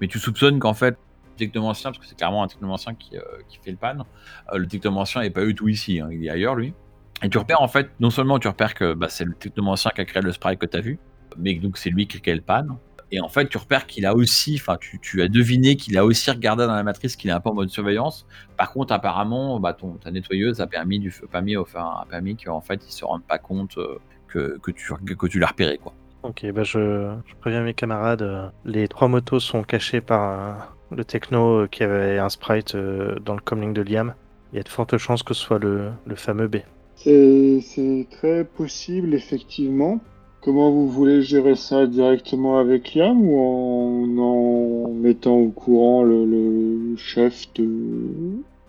[0.00, 0.96] mais tu soupçonnes qu'en fait,
[1.32, 4.06] le technomancien, parce que c'est clairement un technomancien qui, euh, qui fait le pan,
[4.52, 6.74] euh, le technomancien n'est pas du tout ici, hein, il est ailleurs lui.
[7.22, 10.00] Et tu repères en fait, non seulement tu repères que bah, c'est le technomancien qui
[10.00, 10.98] a créé le sprite que tu as vu,
[11.38, 12.66] mais donc c'est lui qui a le pan.
[13.14, 16.30] Et en fait, tu repères qu'il a aussi, enfin, tu, as deviné qu'il a aussi
[16.30, 18.26] regardé dans la matrice qu'il est un peu en mode surveillance.
[18.56, 22.62] Par contre, apparemment, bah, ton, ta nettoyeuse a permis, du, permis, enfin, a permis qu'en
[22.62, 23.98] fait, il se rende pas compte euh,
[24.28, 25.92] que, que, tu, que tu l'as repéré, quoi.
[26.22, 28.50] ok, bah je, je préviens mes camarades.
[28.64, 33.34] les trois motos sont cachées par le techno euh, qui avait un sprite euh, dans
[33.34, 34.14] le comlink de Liam.
[34.52, 36.56] Il y a de fortes chances que ce soit le, le fameux B.
[36.96, 40.00] C'est c'est très possible, effectivement.
[40.40, 46.24] Comment vous voulez gérer ça directement avec Liam ou en, en mettant au courant le,
[46.24, 47.68] le chef de,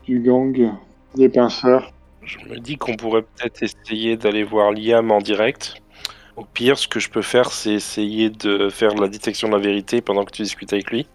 [0.03, 0.72] du gang
[1.15, 1.92] des pinceurs?
[2.22, 5.75] Je me dis qu'on pourrait peut-être essayer d'aller voir Liam en direct.
[6.38, 9.60] Au pire, ce que je peux faire, c'est essayer de faire la détection de la
[9.60, 11.08] vérité pendant que tu discutes avec lui.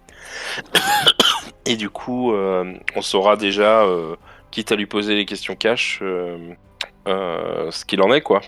[1.66, 4.16] Et du coup, euh, on saura déjà, euh,
[4.50, 6.54] quitte à lui poser les questions cash, euh,
[7.06, 8.40] euh, ce qu'il en est, quoi.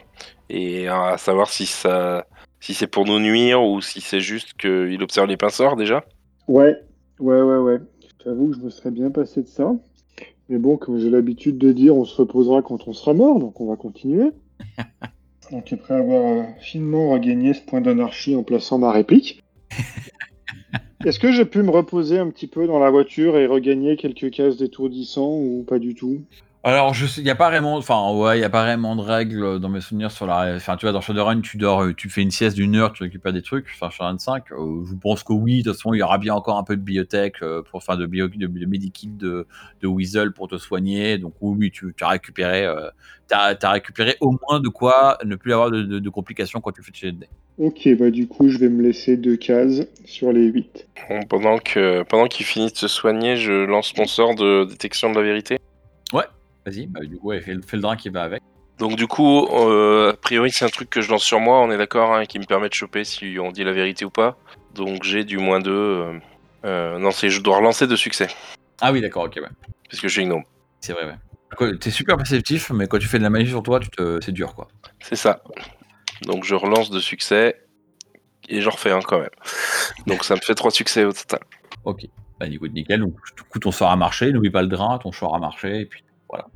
[0.49, 2.27] Et à savoir si ça,
[2.61, 6.05] si c'est pour nous nuire ou si c'est juste qu'il observe les pinceurs déjà.
[6.49, 6.77] Ouais,
[7.19, 7.79] ouais, ouais, ouais.
[8.25, 9.73] J'avoue que je me serais bien passé de ça.
[10.49, 13.61] Mais bon, comme j'ai l'habitude de dire, on se reposera quand on sera mort, donc
[13.61, 14.31] on va continuer.
[15.53, 19.43] donc après avoir finement regagné ce point d'anarchie en plaçant ma réplique,
[21.05, 24.31] est-ce que j'ai pu me reposer un petit peu dans la voiture et regagner quelques
[24.31, 26.27] cases d'étourdissant ou pas du tout?
[26.63, 29.71] Alors, il y a pas vraiment, enfin, ouais, y a pas vraiment de règles dans
[29.71, 32.31] mes souvenirs sur la, enfin, tu vois, dans Shadowrun, tu dors, euh, tu fais une
[32.31, 33.67] sieste d'une heure, tu récupères des trucs.
[33.75, 36.35] Enfin, Shadowrun 5, euh, je pense que oui, de toute façon, il y aura bien
[36.35, 39.47] encore un peu de biotech, euh, enfin, de bio, de, de de,
[39.81, 41.17] de Weasel pour te soigner.
[41.17, 42.91] Donc, oui, tu, tu as récupéré, euh,
[43.31, 47.13] récupéré au moins de quoi ne plus avoir de, de, de complications quand tu fais
[47.13, 47.29] dés.
[47.59, 50.89] Ok, bah du coup, je vais me laisser deux cases sur les huit.
[51.09, 55.11] Bon, pendant que pendant qu'il finit de se soigner, je lance mon sort de détection
[55.11, 55.59] de la vérité.
[56.67, 58.43] Vas-y, bah, du coup, ouais, fais, le- fais le drain qui va avec.
[58.79, 61.71] Donc du coup, euh, a priori c'est un truc que je lance sur moi, on
[61.71, 64.37] est d'accord, hein, qui me permet de choper si on dit la vérité ou pas.
[64.75, 66.05] Donc j'ai du moins 2.
[66.65, 68.29] non, c'est je dois relancer de succès,
[68.83, 69.49] Ah oui, d'accord, ok, ouais.
[69.89, 70.45] parce que j'ai une gnome.
[70.81, 71.79] C'est vrai, ouais.
[71.79, 74.19] T'es super perceptif, mais quand tu fais de la magie sur toi, tu te...
[74.23, 74.69] c'est dur, quoi.
[75.01, 75.43] C'est ça.
[76.27, 77.57] Donc je relance de succès,
[78.49, 79.31] et j'en refais un quand même.
[80.07, 81.41] Donc ça me fait 3 succès au total.
[81.85, 82.07] Ok.
[82.39, 83.01] Bah, du coup, nickel.
[83.01, 84.33] Donc, du coup, ton sort a marché.
[84.33, 85.81] N'oublie pas le drain, ton sort a marché.
[85.83, 86.47] Et puis, voilà.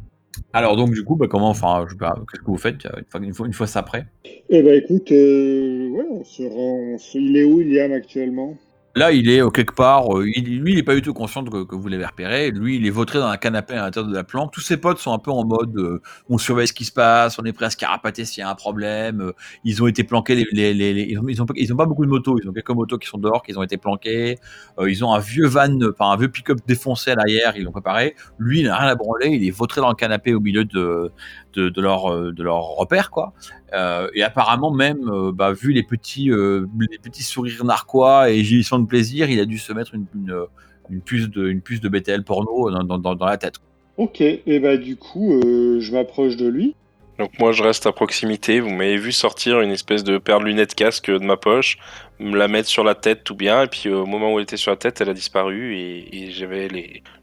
[0.54, 3.04] Alors, donc, du coup, bah, comment, enfin, je sais pas, qu'est-ce que vous faites une
[3.10, 4.06] fois, une fois, une fois ça prêt?
[4.48, 6.94] Eh bah écoute, euh, ouais, on se rend...
[6.94, 8.56] on se- Il est où, Liam, actuellement?
[8.96, 10.16] Là, il est euh, quelque part.
[10.16, 12.52] euh, lui, il est pas du tout conscient que, vous l'avez repéré.
[12.52, 14.52] Lui, il est vautré dans un canapé à l'intérieur de la planque.
[14.52, 17.36] Tous ses potes sont un peu en mode euh, on surveille ce qui se passe,
[17.40, 19.32] on est prêt à se carapater s'il y a un problème.
[19.64, 20.46] ils ont été planqués.
[20.52, 22.38] Ils, ont, ils, ont, pas- beaucoup de motos.
[22.40, 24.38] Ils ont quelques motos qui sont dehors, qui ont été planquées.
[24.78, 27.54] Euh, ils ont un vieux van, un vieux pick-up défoncé à l'arrière.
[27.56, 28.14] Ils l'ont préparé.
[28.38, 29.30] Lui, il n'a rien à branler.
[29.30, 31.10] Il est vautré dans le canapé au milieu de,
[31.54, 33.32] de, de leur, euh, de leur repère, quoi.
[33.72, 38.44] Euh, et apparemment même, euh, bah, vu les petits, euh, les petits sourires narquois et
[38.44, 40.46] gémissants de plaisir, il a dû se mettre une, une,
[40.90, 43.56] une puce de, une puce de BTL porno dans, dans, dans, dans la tête.
[43.96, 46.74] Ok, et bah du coup, euh, je m'approche de lui.
[47.18, 50.46] Donc moi je reste à proximité, vous m'avez vu sortir une espèce de paire de
[50.46, 51.78] lunettes casque de ma poche,
[52.18, 54.56] me la mettre sur la tête tout bien, et puis au moment où elle était
[54.56, 56.68] sur la tête, elle a disparu, et, et j'avais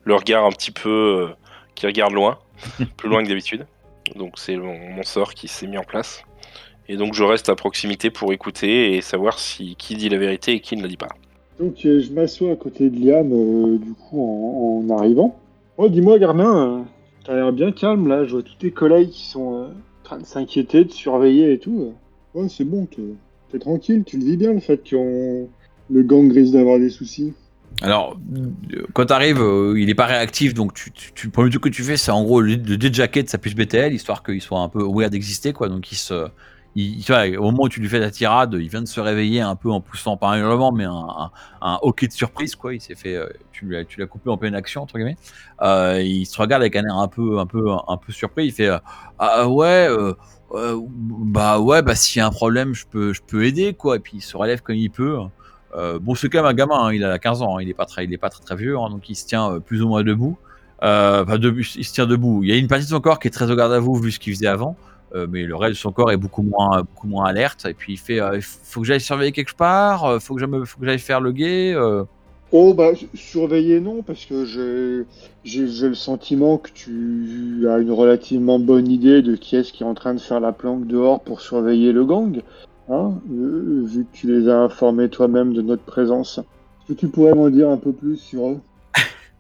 [0.06, 1.28] le regard un petit peu euh,
[1.76, 2.40] qui regarde loin,
[2.98, 3.66] plus loin que d'habitude.
[4.16, 6.24] Donc c'est mon, sort qui s'est mis en place.
[6.88, 10.54] Et donc je reste à proximité pour écouter et savoir si qui dit la vérité
[10.54, 11.10] et qui ne la dit pas.
[11.60, 15.40] Donc euh, je m'assois à côté de Liam euh, du coup en, arrivant.
[15.78, 16.84] Oh dis-moi Garmin, euh,
[17.24, 20.18] t'as l'air bien calme là, je vois tous tes collègues qui sont euh, en train
[20.20, 21.94] de s'inquiéter, de surveiller et tout.
[22.34, 22.88] Ouais c'est bon,
[23.52, 25.46] t'es tranquille, tu le vis bien le fait que
[25.90, 27.34] le gang risque d'avoir des soucis.
[27.82, 28.20] Alors,
[28.94, 30.92] quand t'arrives, euh, il est pas réactif, donc
[31.24, 33.56] le premier truc que tu fais, c'est en gros le, le déjacker de sa puce
[33.56, 35.68] BTL, histoire qu'il soit un peu aware d'exister, quoi.
[35.68, 35.86] Donc
[36.76, 39.70] au moment où tu lui fais la tirade, il vient de se réveiller un peu
[39.70, 42.74] en poussant pas un hurlement, mais un, hockey de surprise, quoi.
[42.74, 45.18] Il s'est fait, euh, tu l'as coupé en pleine action entre guillemets.
[45.62, 48.48] Euh, il se regarde avec un air un peu, un peu, un peu surpris.
[48.48, 48.80] Il fait, euh,
[49.20, 49.88] ah ouais.
[50.54, 53.98] bah ouais, bah s'il y a un problème, je peux, je peux aider, quoi.
[53.98, 55.18] Et puis il se relève comme il peut.
[55.76, 57.74] Euh, bon, c'est quand même un gamin, hein, il a 15 ans, hein, il est
[57.74, 59.82] pas très, il est pas très, très vieux, hein, donc il se tient euh, plus
[59.82, 60.38] ou moins debout.
[60.84, 62.44] Euh, debout, il se tient debout.
[62.44, 63.96] Il y a une partie de son corps qui est très au garde à vous
[63.96, 64.76] vu ce qu'il faisait avant,
[65.30, 67.66] mais le reste de son corps est beaucoup moins, beaucoup moins alerte.
[67.66, 70.42] Et puis il fait, faut que j'aille surveiller quelque part, faut que
[70.82, 71.76] j'aille, faire le guet.
[72.54, 78.60] Oh bah su- surveiller non parce que j'ai le sentiment que tu as une relativement
[78.60, 81.40] bonne idée de qui est-ce qui est en train de faire la planque dehors pour
[81.40, 82.42] surveiller le gang,
[82.92, 86.40] hein, vu que tu les as informés toi-même de notre présence.
[86.40, 88.60] Est-ce que tu pourrais m'en dire un peu plus sur eux?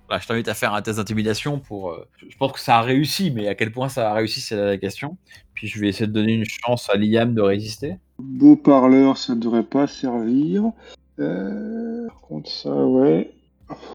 [0.08, 1.92] Voilà, je t'invite à faire un test d'intimidation pour.
[1.92, 4.56] euh, je pense que ça a réussi, mais à quel point ça a réussi, c'est
[4.56, 5.18] la question.
[5.54, 7.98] Puis je vais essayer de donner une chance à Liam de résister.
[8.20, 10.72] Beau parleur, ça devrait pas servir.
[11.20, 13.32] Euh, par contre ça, ouais,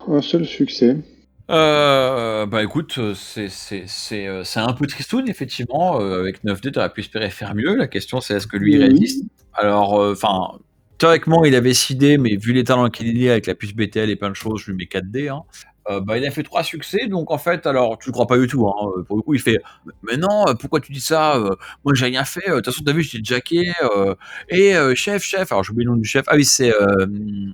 [0.09, 0.97] un seul succès.
[1.49, 6.01] Euh, bah écoute, c'est euh, un peu tristoun effectivement.
[6.01, 7.77] euh, avec 9D, t'aurais pu espérer faire mieux.
[7.77, 9.25] La question c'est est-ce que lui il résiste?
[9.57, 10.59] Alors, euh, enfin,
[10.99, 14.11] théoriquement il avait 6D, mais vu l'état dans lequel il est avec la puce BTL
[14.11, 15.29] et plein de choses, je lui mets 4D.
[15.31, 15.43] Hein.
[15.89, 18.37] Euh, bah, il a fait trois succès, donc en fait, alors tu le crois pas
[18.37, 18.67] du tout.
[18.67, 18.91] Hein.
[19.07, 19.61] Pour le coup, il fait
[20.03, 22.49] Mais non, euh, pourquoi tu dis ça Euh, Moi j'ai rien fait.
[22.49, 23.71] Euh, De toute façon, t'as vu, j'étais jacké.
[23.85, 24.15] euh,
[24.49, 26.25] et euh, chef, chef, alors j'ai oublié le nom du chef.
[26.27, 26.75] Ah oui, c'est.
[26.75, 27.07] euh,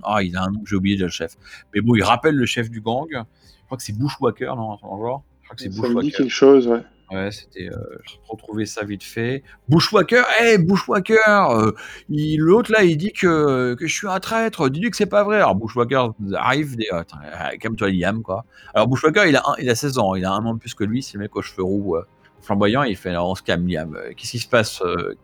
[0.03, 1.33] ah, il a un nom j'ai oublié déjà le chef.
[1.75, 3.05] Mais bon, il rappelle le chef du gang.
[3.11, 5.23] Je crois que c'est Bushwhacker, non, genre.
[5.41, 6.11] Je crois que c'est Bushwhacker.
[6.11, 6.81] quelque chose, ouais.
[7.13, 7.69] Ouais, c'était.
[7.69, 9.43] Euh, je retrouvais ça vite fait.
[9.69, 11.71] Bushwhacker, hé, Bushwhacker euh,
[12.09, 14.69] il- L'autre là, il dit que, que je suis un traître.
[14.69, 15.37] Dis-lui que c'est pas vrai.
[15.37, 16.75] Alors Bushwhacker arrive.
[16.75, 18.45] Des, attends, euh, calme-toi, Liam, quoi.
[18.73, 20.15] Alors Bushwhacker, il a, un- il a 16 ans.
[20.15, 21.03] Il a un an de plus que lui.
[21.03, 22.03] C'est le mec aux cheveux roux, euh,
[22.41, 22.83] flamboyant.
[22.83, 23.95] Il fait alors, on se calme, Liam.
[23.95, 24.81] Euh, Qu'est-ce qui se passe,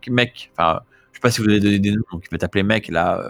[0.09, 0.51] mec?
[0.57, 2.87] Enfin, je sais pas si vous avez donné des noms, donc il va t'appeler mec
[2.89, 3.29] là.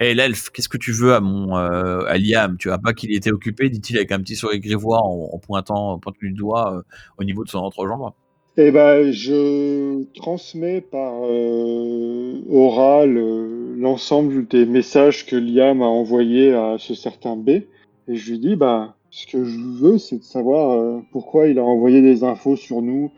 [0.00, 2.56] Euh, Hé l'elfe, qu'est-ce que tu veux à mon euh, à Liam?
[2.58, 6.32] Tu vois pas qu'il était occupé, dit-il avec un petit sourire grivois en, pointant, du
[6.32, 6.82] doigt euh,
[7.18, 8.10] au niveau de son entrejambe.
[8.56, 13.14] Eh ben, je transmets par euh, oral
[13.76, 17.48] l'ensemble des messages que Liam a envoyés à ce certain B.
[18.06, 21.64] Et je lui dis, bah, ce que je veux, c'est de savoir pourquoi il a
[21.64, 23.10] envoyé des infos sur nous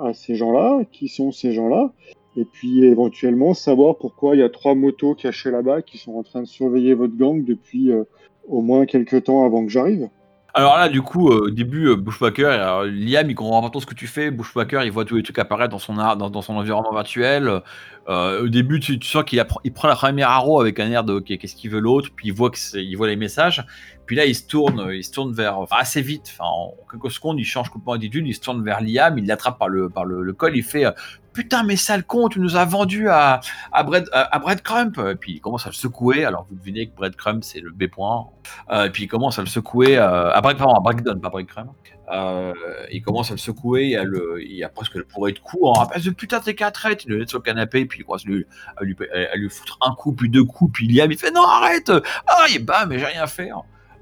[0.00, 1.92] à ces gens-là, qui sont ces gens-là.
[2.36, 6.22] Et puis éventuellement savoir pourquoi il y a trois motos cachées là-bas qui sont en
[6.22, 8.04] train de surveiller votre gang depuis euh,
[8.48, 10.08] au moins quelques temps avant que j'arrive.
[10.54, 13.80] Alors là, du coup, euh, au début, euh, Bushwhacker, alors, Liam, il comprend pas trop
[13.80, 14.30] ce que tu fais.
[14.30, 17.62] Bushwhacker, il voit tous les trucs apparaître dans son, dans, son environnement virtuel.
[18.08, 21.14] Euh, au début, tu, sens qu'il il prend la première arrow avec un air de
[21.14, 23.64] OK, qu'est-ce qu'il veut l'autre, puis il voit, que il voit les messages.
[24.04, 27.44] Puis là, il se tourne, il se tourne vers, assez vite, en quelques secondes, il
[27.44, 30.54] change complètement d'attitude, il se tourne vers Liam, il l'attrape par le, par le, col,
[30.54, 30.84] il fait
[31.32, 33.40] Putain, mais sale con, tu nous as vendu à,
[33.72, 34.92] à, Bread, à, à Breadcrumb.
[35.10, 36.24] Et puis il commence à le secouer.
[36.24, 38.26] Alors vous devinez que Breadcrumb, c'est le B point.
[38.70, 41.30] Euh, et puis il commence à le secouer, euh, à Break, pardon, à Breakdown, pas
[41.30, 41.68] Breadcrumb.
[42.12, 42.52] Euh,
[42.90, 45.32] il commence à le secouer, il y a, le, il y a presque le pourri
[45.32, 45.62] de coups.
[45.64, 47.04] En rappel de putain, t'es qu'à traite.
[47.04, 48.44] Il le laisse sur le canapé, puis il commence à lui,
[48.76, 48.96] à lui,
[49.32, 51.90] à lui foutre un coup, puis deux coups, puis Liam, il fait non, arrête
[52.26, 53.50] Ah, et bam, mais j'ai rien fait.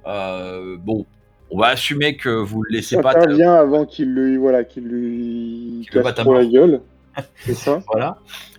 [0.07, 1.07] Euh, bon,
[1.51, 3.13] on va assumer que vous le laissez pas.
[3.13, 6.81] J'interviens avant qu'il lui, voilà, qu'il lui lui casse trop la gueule.
[7.37, 7.81] C'est ça.
[7.93, 8.19] Voilà.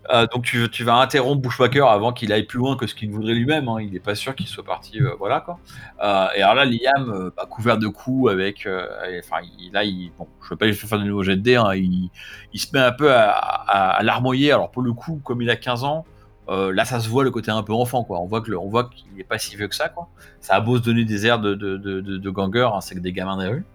[0.09, 3.33] Euh, donc tu, vas interrompre Bushwhacker avant qu'il aille plus loin que ce qu'il voudrait
[3.33, 3.69] lui-même.
[3.69, 3.77] hein.
[3.79, 4.99] Il n'est pas sûr qu'il soit parti.
[4.99, 5.59] euh, voilà quoi.
[6.03, 9.37] Euh, et alors là, Liam, bah, couvert de coups, avec, enfin,
[9.71, 9.83] là,
[10.17, 11.73] bon, je ne vais pas lui faire de nouveau jet de dés, hein.
[11.75, 12.09] il,
[12.55, 14.51] se met un peu à, larmoyer.
[14.51, 16.05] Alors pour le coup, comme il a 15 ans,
[16.49, 18.05] là, ça se voit le côté un peu enfant.
[18.09, 19.93] On voit qu'il n'est pas si vieux que ça.
[20.39, 23.47] Ça a beau se donner des airs de, de, hein, c'est que des gamins des
[23.47, 23.65] rues.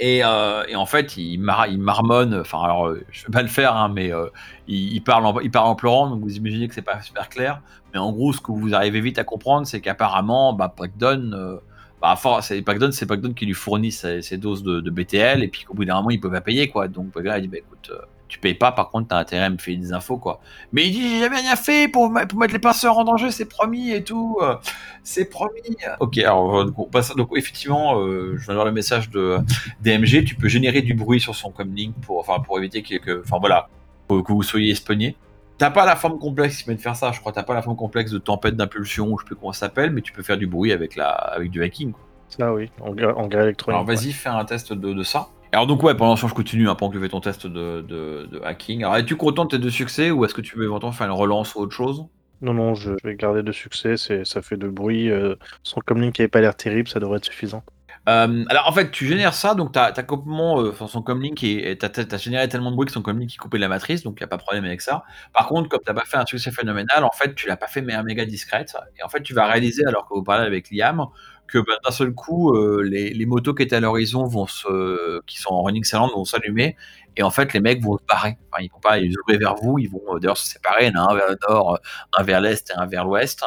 [0.00, 2.34] Et, euh, et en fait, il, mar il marmonne.
[2.34, 4.26] Enfin, alors, euh, je vais pas le faire, hein, mais euh,
[4.68, 7.60] il, parle en, il parle en pleurant, donc vous imaginez que c'est pas super clair.
[7.92, 11.56] Mais en gros, ce que vous arrivez vite à comprendre, c'est qu'apparemment, bah, Breakdown, euh,
[12.00, 12.92] bah, c'est Breakdown
[13.34, 16.20] qui lui fournit ses, ses doses de, BTL, et puis qu'au bout d'un moment, il
[16.20, 16.86] peut pas payer, quoi.
[16.86, 17.90] Donc, gars, il dit, bah, écoute,
[18.28, 20.40] tu payes pas, par contre, t'as intérêt à me filer des infos, quoi.
[20.72, 23.46] Mais il dit, j'ai jamais rien fait pour, pour mettre les passeurs en danger, c'est
[23.48, 24.38] promis et tout.
[24.42, 24.56] euh,
[25.02, 25.76] c'est promis.
[26.00, 29.38] Ok, alors, euh, donc, on passe- donc effectivement, euh, je viens d'avoir le message de
[29.80, 33.22] DMG, tu peux générer du bruit sur son comlink pour, enfin, pour éviter que, que-
[33.24, 33.68] enfin voilà,
[34.08, 35.16] que, que vous soyez espionné.
[35.56, 37.32] T'as pas la forme complexe qui permet de faire ça, je crois.
[37.32, 39.90] T'as pas la forme complexe de tempête d'impulsion, ou je sais plus comment ça s'appelle,
[39.90, 41.92] mais tu peux faire du bruit avec, la, avec du hacking.
[41.92, 42.02] Quoi.
[42.28, 43.68] Ça, oui, en, en électronique.
[43.68, 45.28] Alors vas-y, fais un test de, de ça.
[45.52, 47.46] Alors donc ouais, pendant ce temps, je continue, hein, pendant que tu fais ton test
[47.46, 48.82] de, de, de hacking.
[48.82, 51.12] Alors es-tu content de tes deux succès, ou est-ce que tu veux éventuellement faire une
[51.12, 52.06] relance ou autre chose?
[52.40, 55.10] Non, non, je je vais garder de succès, c'est, ça fait de bruit.
[55.10, 55.34] euh,
[55.64, 57.64] son comlink qui avait pas l'air terrible, ça devrait être suffisant.
[58.08, 61.42] Euh, alors en fait, tu génères ça, donc t'as as complètement euh, enfin, son comlink
[61.42, 63.68] et t'as t'as- t'as généré tellement de bruit que son comlink est coupé de la
[63.68, 65.02] matrice, donc il y a pas de problème avec ça.
[65.34, 67.82] Par contre, comme t'as pas fait un succès phénoménal, en fait, tu l'as pas fait
[67.82, 68.76] mais méga discrète.
[68.98, 71.06] Et en fait, tu vas réaliser alors que vous parlez avec Liam
[71.48, 75.38] que ben, d'un seul coup, euh, les, motos qui étaient à l'horizon vont se, qui
[75.38, 76.76] sont en running silent vont s'allumer.
[77.16, 78.38] Et en fait, les mecs vont se barrer.
[78.60, 80.86] Ils vont pas ils vers vous, ils vont euh, d'ailleurs se séparer.
[80.94, 81.80] Un vers le nord,
[82.16, 83.44] un vers l'est et un vers l'ouest.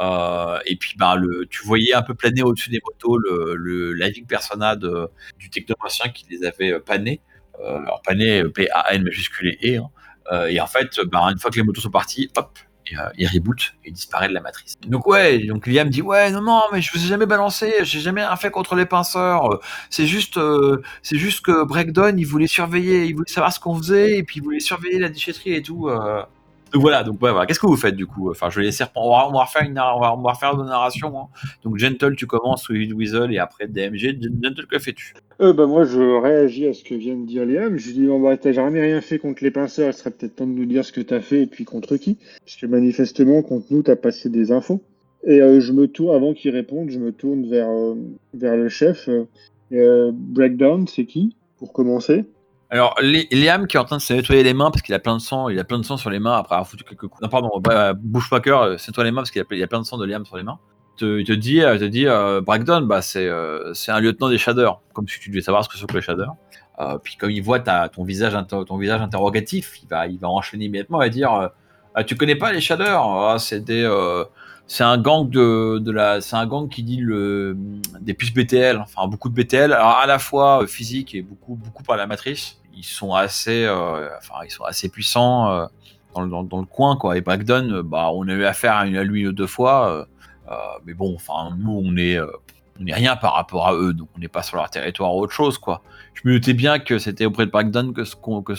[0.00, 3.92] Euh, et puis, ben, le, tu voyais un peu planer au-dessus des motos le, le
[3.92, 7.20] living persona de, du technomacien qui les avait panés.
[7.62, 9.80] Alors, pané, P-A-N majuscule E.
[10.48, 12.58] et en fait, ben, une fois que les motos sont parties, hop,
[12.98, 14.78] euh, il reboot et disparaît de la matrice.
[14.86, 18.00] Donc ouais, donc Liam dit ouais non non mais je vous ai jamais balancé, j'ai
[18.00, 19.60] jamais rien fait contre les pinceurs.
[19.90, 23.76] C'est juste euh, c'est juste que Breakdown il voulait surveiller, il voulait savoir ce qu'on
[23.76, 25.88] faisait et puis il voulait surveiller la déchetterie et tout.
[25.88, 26.22] euh.
[26.72, 27.46] Donc voilà, donc voilà.
[27.46, 28.30] Qu'est-ce que vous faites du coup?
[28.30, 30.16] Enfin, je vais laisser reprendre- on va, refaire une on va,
[30.52, 31.18] une narration.
[31.18, 31.26] hein.
[31.64, 34.18] Donc Gentle, tu commences with Weasel et après DMG.
[34.42, 35.14] Gentle, que fais-tu?
[35.40, 37.76] Euh, bah, moi, je réagis à ce que vient de dire Liam.
[37.76, 40.36] Je lui dis, bon, bah, t'as jamais rien fait contre les pinceurs, il serait peut-être
[40.36, 42.18] temps de nous dire ce que t'as fait et puis contre qui?
[42.44, 44.82] Parce que manifestement, contre nous, t'as passé des infos.
[45.26, 47.94] Et euh, je me tourne, avant qu'il réponde, je me tourne vers, euh,
[48.34, 49.08] vers le chef.
[49.72, 51.34] Euh, Breakdown, c'est qui?
[51.58, 52.24] Pour commencer.
[52.70, 54.98] Alors, Li- Liam qui est en train de se nettoyer les mains parce qu'il a
[55.00, 57.08] plein de sang, il a plein de sang sur les mains après avoir foutu quelques
[57.08, 57.20] coups.
[57.20, 60.06] Non, pardon, bah, Bushwhacker, euh, nettoie les mains parce qu'il a, plein de sang de
[60.06, 60.58] Liam sur les mains.
[61.02, 64.36] Il te dit, euh, il te dit euh, Brackdown, bah, c'est euh, un lieutenant des
[64.38, 66.34] Shaders, comme si tu devais savoir ce que que les Shaders.
[66.78, 70.66] Euh, puis comme il voit ton, visage ton visage interrogatif, il va, il va enchaîner
[70.66, 71.48] immédiatement et dire euh,
[71.94, 73.02] Ah, Tu connais pas les Shaders?
[73.02, 73.82] Ah, C'est des.
[73.82, 74.24] euh,
[74.66, 77.56] c'est un gang de, de la, c'est un gang qui dit le,
[78.00, 81.82] des puces BTL, enfin beaucoup de BTL, à la fois euh, physique et beaucoup, beaucoup
[81.82, 82.59] par la matrice.
[82.74, 85.66] Ils sont assez, euh, enfin ils sont assez puissants euh,
[86.14, 87.16] dans, le, coin quoi.
[87.16, 90.06] Et Brackdown, euh, bah on a eu affaire à, lui deux fois,
[90.84, 92.26] mais bon, enfin nous on est, euh,
[92.80, 95.20] on est rien par rapport à eux, donc on n'est pas sur leur territoire ou
[95.20, 95.82] autre chose quoi.
[96.14, 98.54] Je me doutais bien que c'était auprès de Brackdown que ce qu'on, que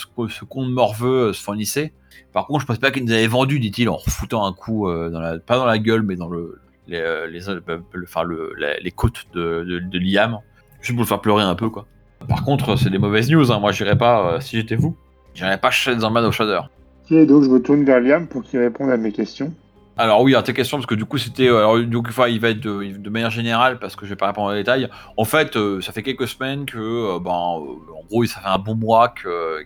[0.70, 1.94] morveux se fournissait.
[2.34, 5.20] Par contre, je pense pas qu'ils nous avaient vendu, dit-il, en refoutant un coup, dans
[5.20, 8.24] la, pas dans la gueule, mais dans le, les, les, le- enfin,
[8.56, 10.40] les côtes de, de, de Liam,
[10.80, 11.86] juste pour le faire pleurer un peu, quoi.
[12.28, 13.60] Par contre, c'est des mauvaises news, hein.
[13.60, 14.96] moi j'irais pas, euh, si j'étais vous,
[15.34, 16.62] j'irais pas des emmerdades au Shader.
[17.10, 19.54] Ok, donc je me tourne vers Liam pour qu'il réponde à mes questions.
[19.98, 22.40] Alors oui, alors tes questions, parce que du coup c'était, euh, alors donc enfin, il
[22.40, 24.90] va être de, de manière générale, parce que je vais pas répondre en détail.
[25.18, 28.58] En fait, euh, ça fait quelques semaines que, euh, ben, en gros, ça fait un
[28.58, 29.14] bon mois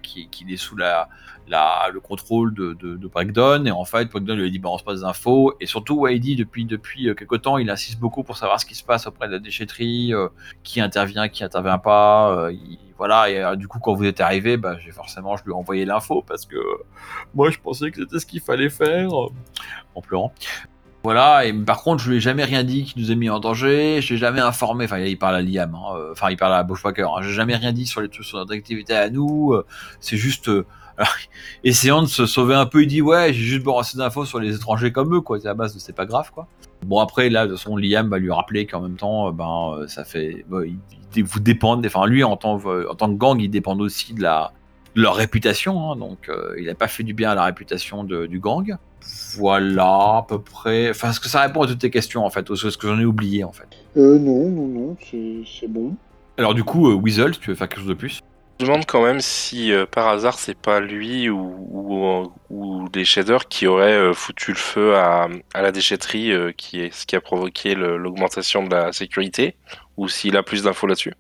[0.02, 1.08] qu'il est sous la,
[1.48, 4.84] la, le contrôle de, de, de Breakdown, et en fait, Breakdown lui a dit balance
[4.84, 8.38] pas des infos, et surtout, dit depuis depuis euh, quelque temps, il insiste beaucoup pour
[8.38, 10.28] savoir ce qui se passe auprès de la déchetterie, euh,
[10.64, 13.30] qui intervient, qui intervient pas, euh, il- voilà.
[13.30, 16.24] Et du coup, quand vous êtes arrivé, bah, j'ai forcément, je lui ai envoyé l'info
[16.26, 16.56] parce que
[17.34, 20.34] moi, je pensais que c'était ce qu'il fallait faire, en pleurant.
[21.04, 23.40] Voilà, et par contre, je lui ai jamais rien dit qui nous a mis en
[23.40, 26.64] danger, je l'ai jamais informé, enfin, il parle à Liam, hein, enfin, il parle à
[26.64, 29.56] Bushwhacker, hein, j'ai jamais rien dit sur les trucs, sur notre activité à nous,
[30.00, 30.50] c'est juste,
[30.98, 31.14] alors,
[31.64, 34.56] essayant de se sauver un peu, il dit, ouais, j'ai juste balancé d'infos sur les
[34.56, 36.48] étrangers comme eux, quoi, c'est à base, c'est pas grave, quoi.
[36.86, 39.72] Bon, après, là, de toute façon, Liam va lui rappeler qu'en même temps, euh, ben,
[39.80, 40.78] euh, ça fait, bon, il,
[41.16, 44.14] il- vous dépendent, enfin, lui, en tant, euh, en tant que gang, il dépend aussi
[44.14, 44.52] de la,
[44.96, 48.04] de leur réputation, hein, donc euh, il n'a pas fait du bien à la réputation
[48.04, 48.76] de- du gang.
[49.38, 50.90] Voilà, à peu près.
[50.90, 53.00] Enfin, est-ce que ça répond à toutes tes questions, en fait, ou est-ce que j'en
[53.00, 53.68] ai oublié, en fait?
[53.98, 55.96] Euh, non, non, non, c'est bon.
[56.38, 58.20] Alors, du coup, euh, Weasel, si tu veux faire quelque chose de plus
[58.60, 63.68] me demande quand même si euh, par hasard c'est pas lui ou, ou, shaders qui
[63.68, 68.64] auraient euh, foutu le feu à, la déchetterie, euh, qui ce qui a provoqué l'augmentation
[68.64, 69.58] de la sécurité,
[69.98, 71.14] ou s'il a plus d'infos là-dessus.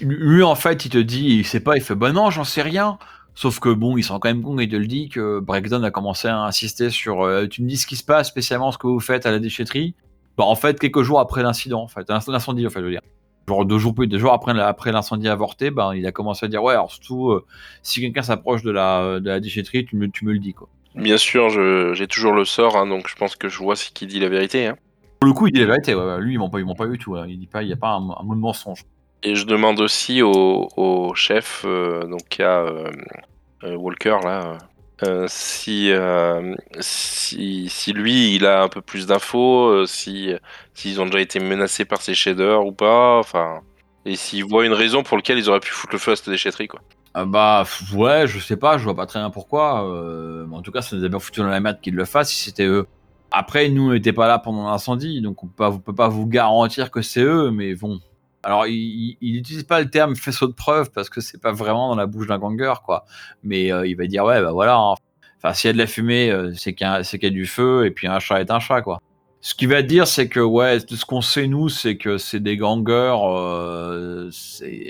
[0.00, 2.62] Lui, en fait, il te dit, il sait pas, il fait, bah non, j'en sais
[2.62, 2.98] rien.
[3.34, 5.84] Sauf que bon, il sent quand même con et il te le dit que Breakdown
[5.84, 8.86] a commencé à insister sur, tu me dis ce qui se passe, spécialement ce que
[8.86, 9.94] vous faites à la déchetterie.
[10.38, 13.02] Bah, en fait, quelques jours après l'incident, en fait, l'incendie, en fait, je veux dire.
[13.48, 16.62] Genre deux jours, deux jours après, après l'incendie avorté, ben, il a commencé à dire,
[16.62, 17.44] ouais, alors surtout, euh,
[17.82, 20.68] si quelqu'un s'approche de la, de la déchetterie, tu me, tu me le dis, quoi.
[20.96, 21.50] Bien sûr,
[21.94, 24.28] j'ai toujours le sort, hein, donc je pense que je vois ce qui dit la
[24.28, 24.66] vérité.
[24.66, 24.76] hein.
[25.20, 26.86] Pour le coup, il dit la vérité, ouais, lui, il ment pas, il ment pas
[26.86, 27.26] du tout, hein.
[27.28, 28.80] il dit pas, il y a pas un, un mot de mensonge.
[29.22, 32.90] Et je demande aussi au, au chef, euh, donc à euh,
[33.76, 34.58] Walker là,
[35.02, 40.32] euh, si, euh, si si lui il a un peu plus d'infos, euh, si
[40.72, 43.60] s'ils ont déjà été menacés par ces shaders ou pas, enfin,
[44.06, 46.30] et s'ils voient une raison pour laquelle ils auraient pu foutre le feu à cette
[46.30, 46.80] déchetterie quoi.
[47.12, 49.82] Ah bah ouais, je sais pas, je vois pas très bien pourquoi.
[50.50, 52.44] en tout cas, ça nous a bien foutu dans la merde qu'ils le fassent si
[52.44, 52.86] c'était eux.
[53.30, 56.26] Après, nous, on n'était pas là pendant l'incendie, donc on peut on peut pas vous
[56.26, 58.00] garantir que c'est eux, mais bon.
[58.46, 61.88] Alors, il il n'utilise pas le terme faisceau de preuve parce que c'est pas vraiment
[61.88, 63.04] dans la bouche d'un ganger, quoi.
[63.42, 64.76] Mais euh, il va dire ouais, bah voilà.
[64.76, 64.94] hein.
[65.38, 67.86] Enfin, s'il y a de la fumée, euh, c'est qu'il y, y a du feu,
[67.86, 69.00] et puis un chat est un chat, quoi.
[69.40, 72.56] Ce qu'il va dire, c'est que ouais, ce qu'on sait nous, c'est que c'est des
[72.56, 73.16] gangers.
[73.20, 74.30] euh,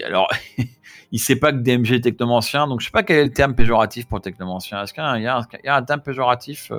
[0.05, 0.29] alors.
[1.12, 3.55] il sait pas que DMG est technomancien, donc je sais pas quel est le terme
[3.55, 4.83] péjoratif pour technomancien.
[4.83, 5.27] Est-ce qu'il y
[5.69, 6.71] a un, terme péjoratif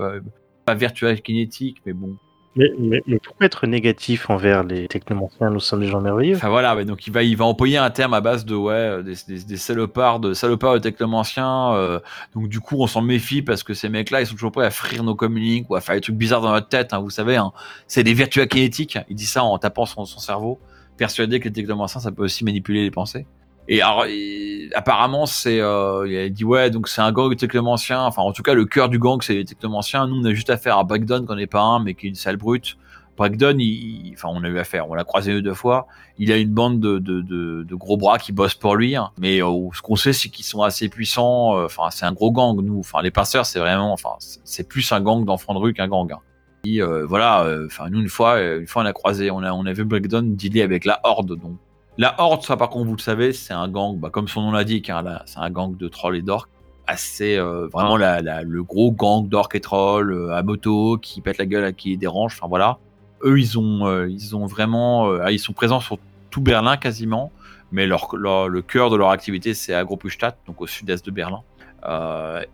[0.66, 2.18] Pas virtuel kinétique, mais bon.
[2.58, 6.36] Mais, mais, mais pourquoi être négatif envers les technomanciens Nous sommes des gens merveilleux?
[6.36, 8.74] Enfin voilà, ouais, donc il va, il va employer un terme à base de ouais,
[8.74, 11.76] euh, des, des, des salopards, de salopards de technomanciens.
[11.76, 12.00] euh,
[12.34, 14.72] donc du coup, on s'en méfie parce que ces mecs-là, ils sont toujours prêts à
[14.72, 16.94] frire nos communiques ou à faire des trucs bizarres dans notre tête.
[16.94, 17.52] hein, vous savez, hein.
[17.88, 18.98] c'est des virtuels kinétiques.
[19.08, 20.60] Il dit ça en tapant son, son cerveau,
[20.98, 23.28] persuadé que les technomanciens, ça peut aussi manipuler les pensées.
[23.68, 28.02] Et alors, il- apparemment, c'est, euh, il a dit ouais, donc c'est un gang technomanciens.
[28.04, 30.08] Enfin, en tout cas, le cœur du gang, c'est les technomanciens.
[30.08, 32.16] Nous, on a juste affaire à Breakdown, qu'on n'est pas un, mais qui est une
[32.16, 32.78] sale brute.
[33.18, 33.66] Breakdown, il,
[34.08, 35.88] il- enfin, on a eu affaire, on l'a croisé deux fois.
[36.20, 39.10] Il a une bande de, gros bras qui bossent pour lui, hein.
[39.20, 41.58] mais euh, ce qu'on sait, c'est qu'ils sont assez puissants.
[41.58, 42.80] euh, Enfin, c'est un gros gang, nous.
[42.80, 46.12] Enfin, les passeurs, c'est vraiment, enfin, c'est- plus un gang d'enfants de rue qu'un gang.
[46.14, 46.20] hein.
[46.66, 49.66] Et, euh, voilà, enfin, nous, une fois, une fois, on a croisé, on a, on
[49.66, 51.58] a vu Breakdown dealer avec la Horde, donc.
[51.98, 54.52] La Horde, ça, par contre, vous le savez, c'est un gang, bah, comme son nom
[54.52, 56.50] l'indique, hein, c'est un gang de trolls et d'orques
[56.88, 61.46] assez euh, vraiment le gros gang d'orques et trolls euh, à moto qui pète la
[61.46, 62.80] gueule à qui dérange enfin voilà.
[63.24, 67.32] Eux ils ont euh, ils ont vraiment ah, ils sont présents sur tout Berlin quasiment
[67.72, 71.42] mais leur, le cœur de leur activité c'est à Großstadt donc au sud-est de Berlin.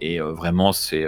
[0.02, 1.06] Et vraiment c'est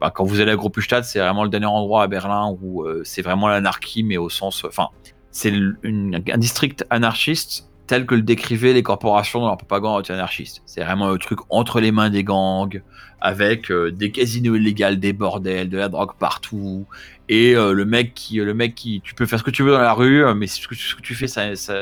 [0.00, 3.22] bah, quand vous allez à Großstadt c'est vraiment le dernier endroit à Berlin où c'est
[3.22, 4.88] vraiment l'anarchie mais au sens enfin
[5.32, 10.62] c'est un district anarchiste tel que le décrivaient les corporations dans leur propagande anti-anarchiste.
[10.64, 12.82] C'est vraiment le truc entre les mains des gangs,
[13.20, 16.86] avec euh, des casinos illégaux, des bordels, de la drogue partout,
[17.28, 19.72] et euh, le mec qui, le mec qui, tu peux faire ce que tu veux
[19.72, 21.74] dans la rue, euh, mais ce que, ce que tu fais, ça, ça,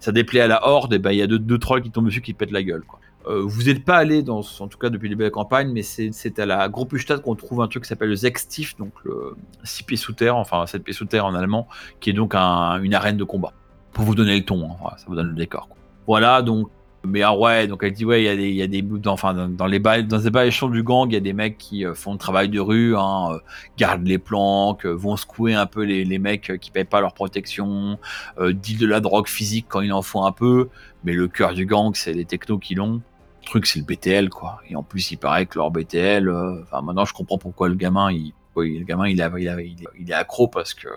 [0.00, 2.06] ça déplaît à la horde, et ben il y a deux, deux trolls qui tombent
[2.06, 2.82] dessus qui te pètent la gueule.
[3.26, 6.44] Vous n'êtes pas allé dans, en tout cas depuis les belles campagnes, mais c'est à
[6.44, 10.12] la Großstadt qu'on trouve un truc qui s'appelle le Sechstief, donc le 6 pieds sous
[10.12, 11.66] terre, enfin 7 pieds sous terre en allemand,
[12.00, 13.54] qui est donc un- une arène de combat.
[13.94, 15.68] Pour vous donner le ton, hein, ça vous donne le décor.
[16.06, 16.68] Voilà, donc
[17.06, 18.82] mais ah ouais, donc elle dit ouais, il y a des, il y a des
[18.82, 21.84] dans, enfin dans, les bas, dans les du gang, il y a des mecs qui
[21.84, 23.38] euh, font le travail de rue, hein, euh,
[23.76, 27.12] gardent les planques, euh, vont secouer un peu les, les mecs qui payent pas leur
[27.12, 27.98] protection,
[28.38, 30.68] euh, disent de la drogue physique quand il en faut un peu,
[31.04, 33.02] mais le cœur du gang, c'est les technos qui l'ont.
[33.44, 34.60] Truc, c'est le BTL, quoi.
[34.70, 36.30] Et en plus, il paraît que leur BTL,
[36.62, 40.48] enfin maintenant, je comprends pourquoi le gamin, il, le gamin, il, a, il est accro
[40.48, 40.88] parce que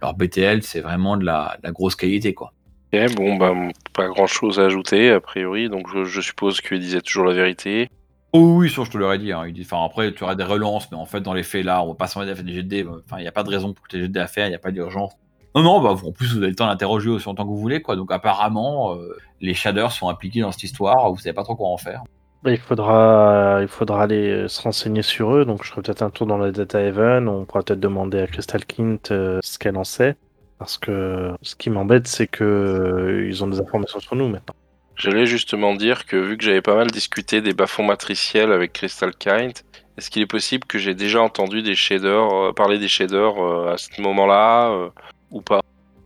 [0.00, 2.52] leur BTL, c'est vraiment de la, de la grosse qualité, quoi.
[2.92, 3.52] Ok, bon, bah,
[3.92, 7.34] pas grand chose à ajouter, a priori, donc je, je suppose qu'il disait toujours la
[7.34, 7.90] vérité.
[8.32, 9.32] Oh oui, ça je te l'aurais dit.
[9.32, 9.44] hein.
[9.46, 11.82] Il dit, enfin après tu auras des relances, mais en fait dans les faits là,
[11.82, 12.86] on va pas s'en mettre à faire des dés.
[12.86, 14.54] Enfin, il n'y a pas de raison pour que tu dés à faire, il n'y
[14.54, 15.12] a pas d'urgence.
[15.54, 17.80] Non, non, bah en plus vous avez le temps d'interroger aussi longtemps que vous voulez,
[17.80, 17.96] quoi.
[17.96, 21.68] Donc apparemment, euh, les shaders sont impliqués dans cette histoire, vous savez pas trop quoi
[21.68, 22.02] en faire.
[22.42, 25.44] Bah, il faudra, il faudra aller euh, se renseigner sur eux.
[25.44, 27.28] Donc, je ferai peut-être un tour dans la Data Haven.
[27.28, 30.16] On pourra peut-être demander à Crystal Kint euh, ce qu'elle en sait.
[30.58, 34.54] Parce que ce qui m'embête, c'est que euh, ils ont des informations sur nous maintenant.
[34.94, 39.14] J'allais justement dire que vu que j'avais pas mal discuté des bas-fonds matriciels avec Crystal
[39.14, 39.52] Kind,
[39.96, 44.00] est-ce qu'il est possible que j'ai déjà entendu des shaders, parler des shaders à ce
[44.00, 44.90] moment-là
[45.30, 45.60] ou pas?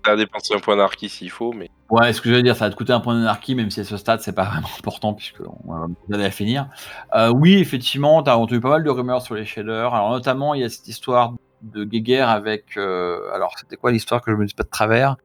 [0.05, 2.57] Ça a dépensé un point d'archi s'il faut, mais Ouais, ce que je veux dire,
[2.57, 4.69] ça va te coûter un point d'anarchie, même si à ce stade, c'est pas vraiment
[4.79, 6.69] important, puisqu'on va aller à finir.
[7.15, 9.95] Euh, oui, effectivement, tu as entendu pas mal de rumeurs sur les shaders.
[9.95, 12.79] Alors, notamment, il y a cette histoire de guéguerre avec.
[12.79, 15.17] euh, alors, c'était quoi l'histoire que je me dis pas de travers?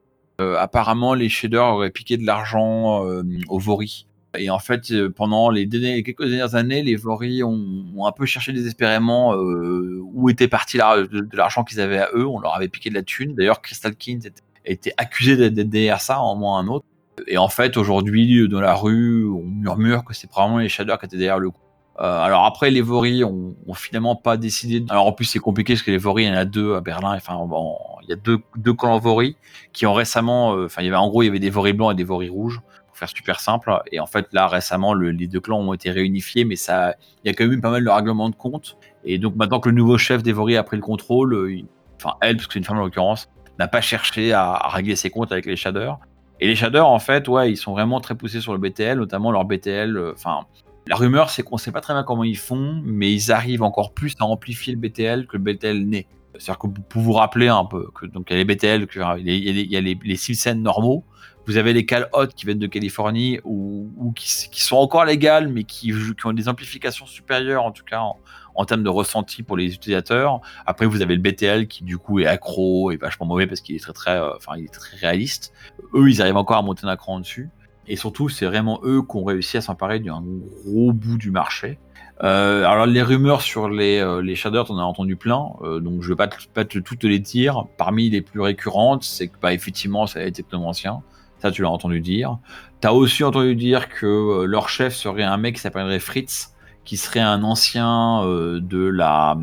[0.42, 3.02] Euh, Apparemment, les shaders auraient piqué de l'argent
[3.48, 4.06] aux Vori.
[4.36, 8.52] Et en fait, pendant les, derniers- quelques dernières années, les Vori ont, un peu cherché
[8.52, 12.26] désespérément où était parti de, l'argent qu'ils avaient à eux.
[12.26, 13.34] On leur avait piqué de la thune.
[13.34, 16.84] D'ailleurs, Crystal King était, était accusé d'être derrière ça, en moins un autre.
[17.26, 21.06] Et en fait, aujourd'hui, dans la rue, on murmure que c'est probablement les Shaders qui
[21.06, 21.60] étaient derrière le coup.
[22.00, 24.78] Euh, alors après, les Vori ont, finalement pas décidé.
[24.80, 26.74] de- Alors en plus, c'est compliqué parce que les Vori, il y en a deux
[26.74, 27.14] à Berlin.
[27.16, 29.36] Enfin, bon, il y a deux, clans Vori
[29.72, 30.54] qui ont récemment.
[30.56, 32.28] euh, il y avait en gros, il y avait des Vori blancs et des Vori
[32.28, 33.76] rouges pour faire super simple.
[33.90, 37.28] Et en fait, là, récemment, le- les deux clans ont été réunifiés, mais ça, il
[37.28, 38.76] y a quand même eu pas mal de règlements de compte.
[39.04, 41.62] Et donc maintenant que le nouveau chef des Vori a pris le contrôle, euh,
[41.96, 43.28] enfin elle, parce que c'est une femme en l'occurrence,
[43.58, 45.98] n'a pas cherché à, régler ses comptes avec les shaders.
[46.40, 49.32] Et les shaders, en fait, ouais, ils sont vraiment très poussés sur le BTL, notamment
[49.32, 49.96] leur BTL.
[49.96, 50.46] euh, Enfin,
[50.86, 53.92] la rumeur, c'est qu'on sait pas très bien comment ils font, mais ils arrivent encore
[53.92, 56.06] plus à amplifier le BTL que le BTL naît.
[56.38, 59.00] C'est-à-dire que pour vous rappeler un peu que donc il y a les BTL, que,
[59.18, 61.04] il y a, les, il les, les normaux,
[61.48, 64.28] vous avez les cales hot qui viennent de Californie ou, qui,
[64.62, 68.18] sont encore légales mais qui, qui, ont des amplifications supérieures en tout cas en,
[68.58, 70.40] en, termes de ressenti pour les utilisateurs.
[70.66, 73.76] Après vous avez le BTL qui du coup est accro et vachement mauvais parce qu'il
[73.76, 75.52] est très très, euh, enfin il est très réaliste.
[75.94, 77.50] Eux ils arrivent encore à monter un cran dessus.
[77.90, 81.78] Et surtout, c'est vraiment eux qui ont réussi à s'emparer d'un gros bout du marché.
[82.22, 85.46] Euh, alors les rumeurs sur les, euh, les shaders, on a entendu plein,
[85.80, 87.64] donc je vais pas, pas te, toutes les dire.
[87.78, 91.00] Parmi les plus récurrentes, c'est que bah, effectivement, ça a été ancien.
[91.38, 92.38] Ça, tu l'as entendu dire.
[92.82, 96.52] Tu as aussi entendu dire que leur chef serait un mec qui s'appellerait Fritz,
[96.88, 99.36] qui serait un ancien euh, de la.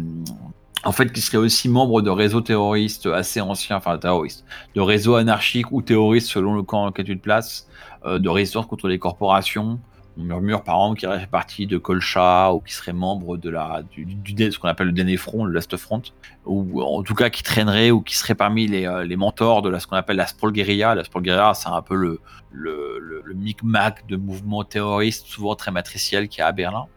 [0.84, 4.44] En fait, qui serait aussi membre de réseaux terroristes assez anciens, enfin terroristes,
[4.74, 7.68] de réseaux anarchiques ou terroristes selon le camp dans lequel tu te places,
[8.04, 9.80] euh, de résistance contre les corporations.
[10.18, 13.84] On murmure par exemple qu'il fait partie de Colcha ou qui serait membre de la,
[13.92, 14.08] du,
[14.52, 16.02] ce qu'on appelle le dernier front, le Last Front,
[16.46, 19.70] ou en tout cas qui traînerait ou qui serait parmi les, euh, les mentors de
[19.70, 20.96] la, ce qu'on appelle la Sprawl Guerilla.
[20.96, 22.22] La Sprawl Guerilla, c'est un peu le,
[22.52, 26.88] le, le, le micmac de mouvements terroristes, souvent très matriciels, qu'il y a à Berlin.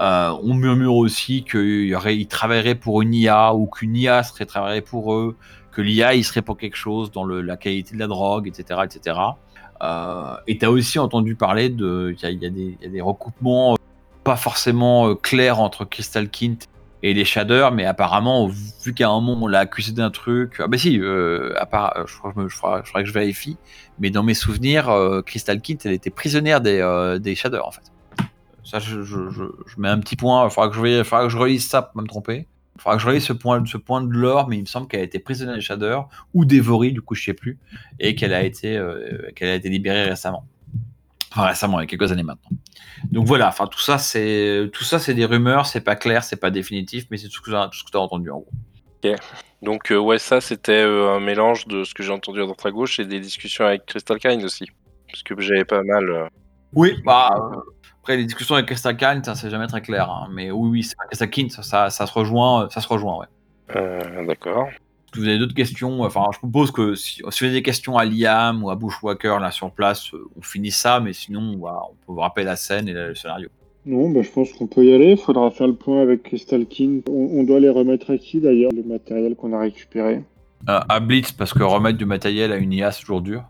[0.00, 4.22] Euh, on murmure aussi qu'il y aurait, ils travailleraient pour une IA ou qu'une IA
[4.22, 5.36] serait travaillée pour eux,
[5.72, 8.80] que l'IA il serait pour quelque chose dans le, la qualité de la drogue, etc.,
[8.84, 9.18] etc.
[9.82, 12.14] Euh, et tu as aussi entendu parler de.
[12.22, 13.76] Il y, a des recoupements euh,
[14.24, 16.66] pas forcément euh, clairs entre Crystal Kint
[17.02, 20.56] et les Shaders, mais apparemment, vu qu'à un moment on l'a accusé d'un truc.
[20.58, 23.56] Ah bah si, euh, à part, je crois, je, je, crois, que je vérifie,
[23.98, 27.70] mais dans mes souvenirs, euh, Crystal Kint, elle était prisonnière des, euh, des Shaders en
[27.70, 27.92] fait.
[28.66, 29.44] Ça, je, je, je,
[29.80, 31.94] mets un petit point, il faudra que je, il faudra que je relise ça pour
[31.94, 32.48] pas me tromper.
[32.74, 34.88] Il faudra que je relise ce point, ce point de l'or, mais il me semble
[34.88, 37.58] qu'elle a été prisonnière des Shaders ou dévorée, du coup, je sais plus,
[38.00, 40.46] et qu'elle a été, euh, qu'elle a été libérée récemment.
[41.30, 42.50] Enfin, récemment, il y a quelques années maintenant.
[43.10, 46.36] Donc voilà, enfin tout ça, c'est tout ça, c'est des rumeurs, c'est pas clair, c'est
[46.36, 48.52] pas définitif, mais c'est tout ce que tu as entendu en gros.
[49.04, 49.14] Ok.
[49.62, 52.64] Donc euh, ouais, ça c'était euh, un mélange de ce que j'ai entendu à droite
[52.64, 54.66] à gauche et des discussions avec Crystal Kind aussi,
[55.08, 56.10] parce que j'avais pas mal.
[56.10, 56.26] Euh...
[56.72, 57.30] Oui, bah
[58.06, 60.90] après les discussions avec Crystal Kind, ça c'est jamais très clair, hein, mais oui, oui,
[61.08, 63.26] Crystal Kind, ça, ça, ça, se rejoint, ça se rejoint, ouais.
[63.74, 64.68] Euh, D'accord.
[65.12, 67.96] Si vous avez d'autres questions, enfin, je propose que si, si, vous avez des questions
[67.96, 71.82] à Liam ou à Bushwhacker là sur place, on finit ça, mais sinon, on, va,
[71.90, 73.48] on peut vous rappeler la scène et le scénario.
[73.86, 75.12] Non, bah, je pense qu'on peut y aller.
[75.12, 77.02] Il faudra faire le point avec Crystal King.
[77.10, 80.22] On, on doit les remettre à qui d'ailleurs, le matériel qu'on a récupéré?
[80.68, 83.42] Euh, À Blitz, parce que remettre du matériel à une IA, c'est toujours dur.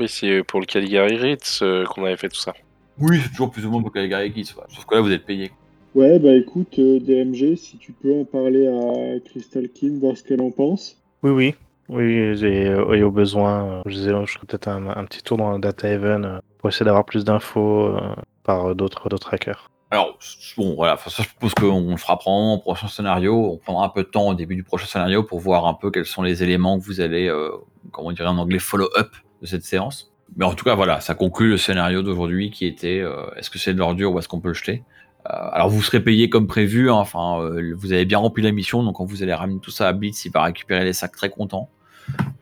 [0.00, 2.54] Oui, c'est pour le Caligari Ritz euh, qu'on avait fait tout ça.
[2.98, 4.54] Oui, c'est toujours plus ou moins pour Caligari Ritz.
[4.54, 4.62] Ouais.
[4.68, 5.50] Sauf que là, vous êtes payé.
[5.94, 10.24] Ouais, bah écoute, euh, DMG, si tu peux en parler à Crystal King, voir ce
[10.24, 11.00] qu'elle en pense.
[11.22, 11.54] Oui, oui.
[11.88, 15.58] Oui, et, et au besoin, je disais, je ferai peut-être un, un, petit tour dans
[15.58, 17.94] Data Haven pour essayer d'avoir plus d'infos
[18.42, 19.70] par d'autres hackers.
[19.94, 20.18] Alors,
[20.56, 23.52] bon, voilà, ça, je propose qu'on le fera prendre au prochain scénario.
[23.52, 25.92] On prendra un peu de temps au début du prochain scénario pour voir un peu
[25.92, 27.50] quels sont les éléments que vous allez, euh,
[27.92, 30.12] comment on dirait en anglais, follow-up de cette séance.
[30.36, 33.58] Mais en tout cas, voilà, ça conclut le scénario d'aujourd'hui qui était euh, est-ce que
[33.58, 34.82] c'est de l'ordure ou est-ce qu'on peut le jeter?
[35.26, 38.52] Euh, Alors, vous serez payé comme prévu, hein, enfin, euh, vous avez bien rempli la
[38.52, 41.12] mission, donc quand vous allez ramener tout ça à Blitz, il va récupérer les sacs
[41.12, 41.68] très content.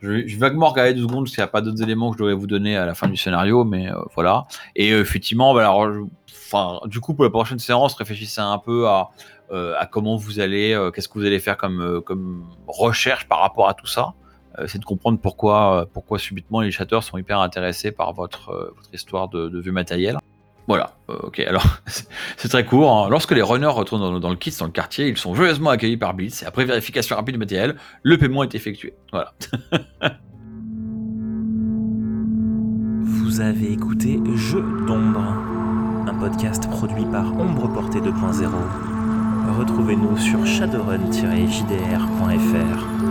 [0.01, 2.17] Je vais, je vais vaguement regarder deux secondes s'il n'y a pas d'autres éléments que
[2.17, 4.45] je devrais vous donner à la fin du scénario, mais voilà.
[4.75, 5.55] Et effectivement,
[6.85, 9.09] du coup, pour la prochaine séance, réfléchissez un peu à,
[9.89, 14.15] comment vous allez, qu'est-ce que vous allez faire comme recherche par rapport à tout ça.
[14.67, 19.29] C'est de comprendre pourquoi, pourquoi subitement les chatteurs sont hyper intéressés par votre, votre histoire
[19.29, 20.17] de, de vieux matériel.
[20.67, 21.65] Voilà, euh, ok, alors
[22.37, 22.91] c'est très court.
[22.91, 23.07] Hein.
[23.09, 25.97] Lorsque les runners retournent dans, dans, le kit, dans le quartier, ils sont joyeusement accueillis
[25.97, 28.93] par Blitz et après vérification rapide du matériel, le paiement est effectué.
[29.11, 29.33] Voilà.
[33.01, 35.35] Vous avez écouté Jeu d'ombre,
[36.07, 38.47] un podcast produit par Ombre Portée 2.0.
[39.57, 43.02] Retrouvez-nous sur shadowrun-jdr.fr.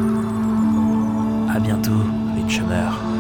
[1.49, 2.05] À bientôt,
[2.37, 3.12] les chummers.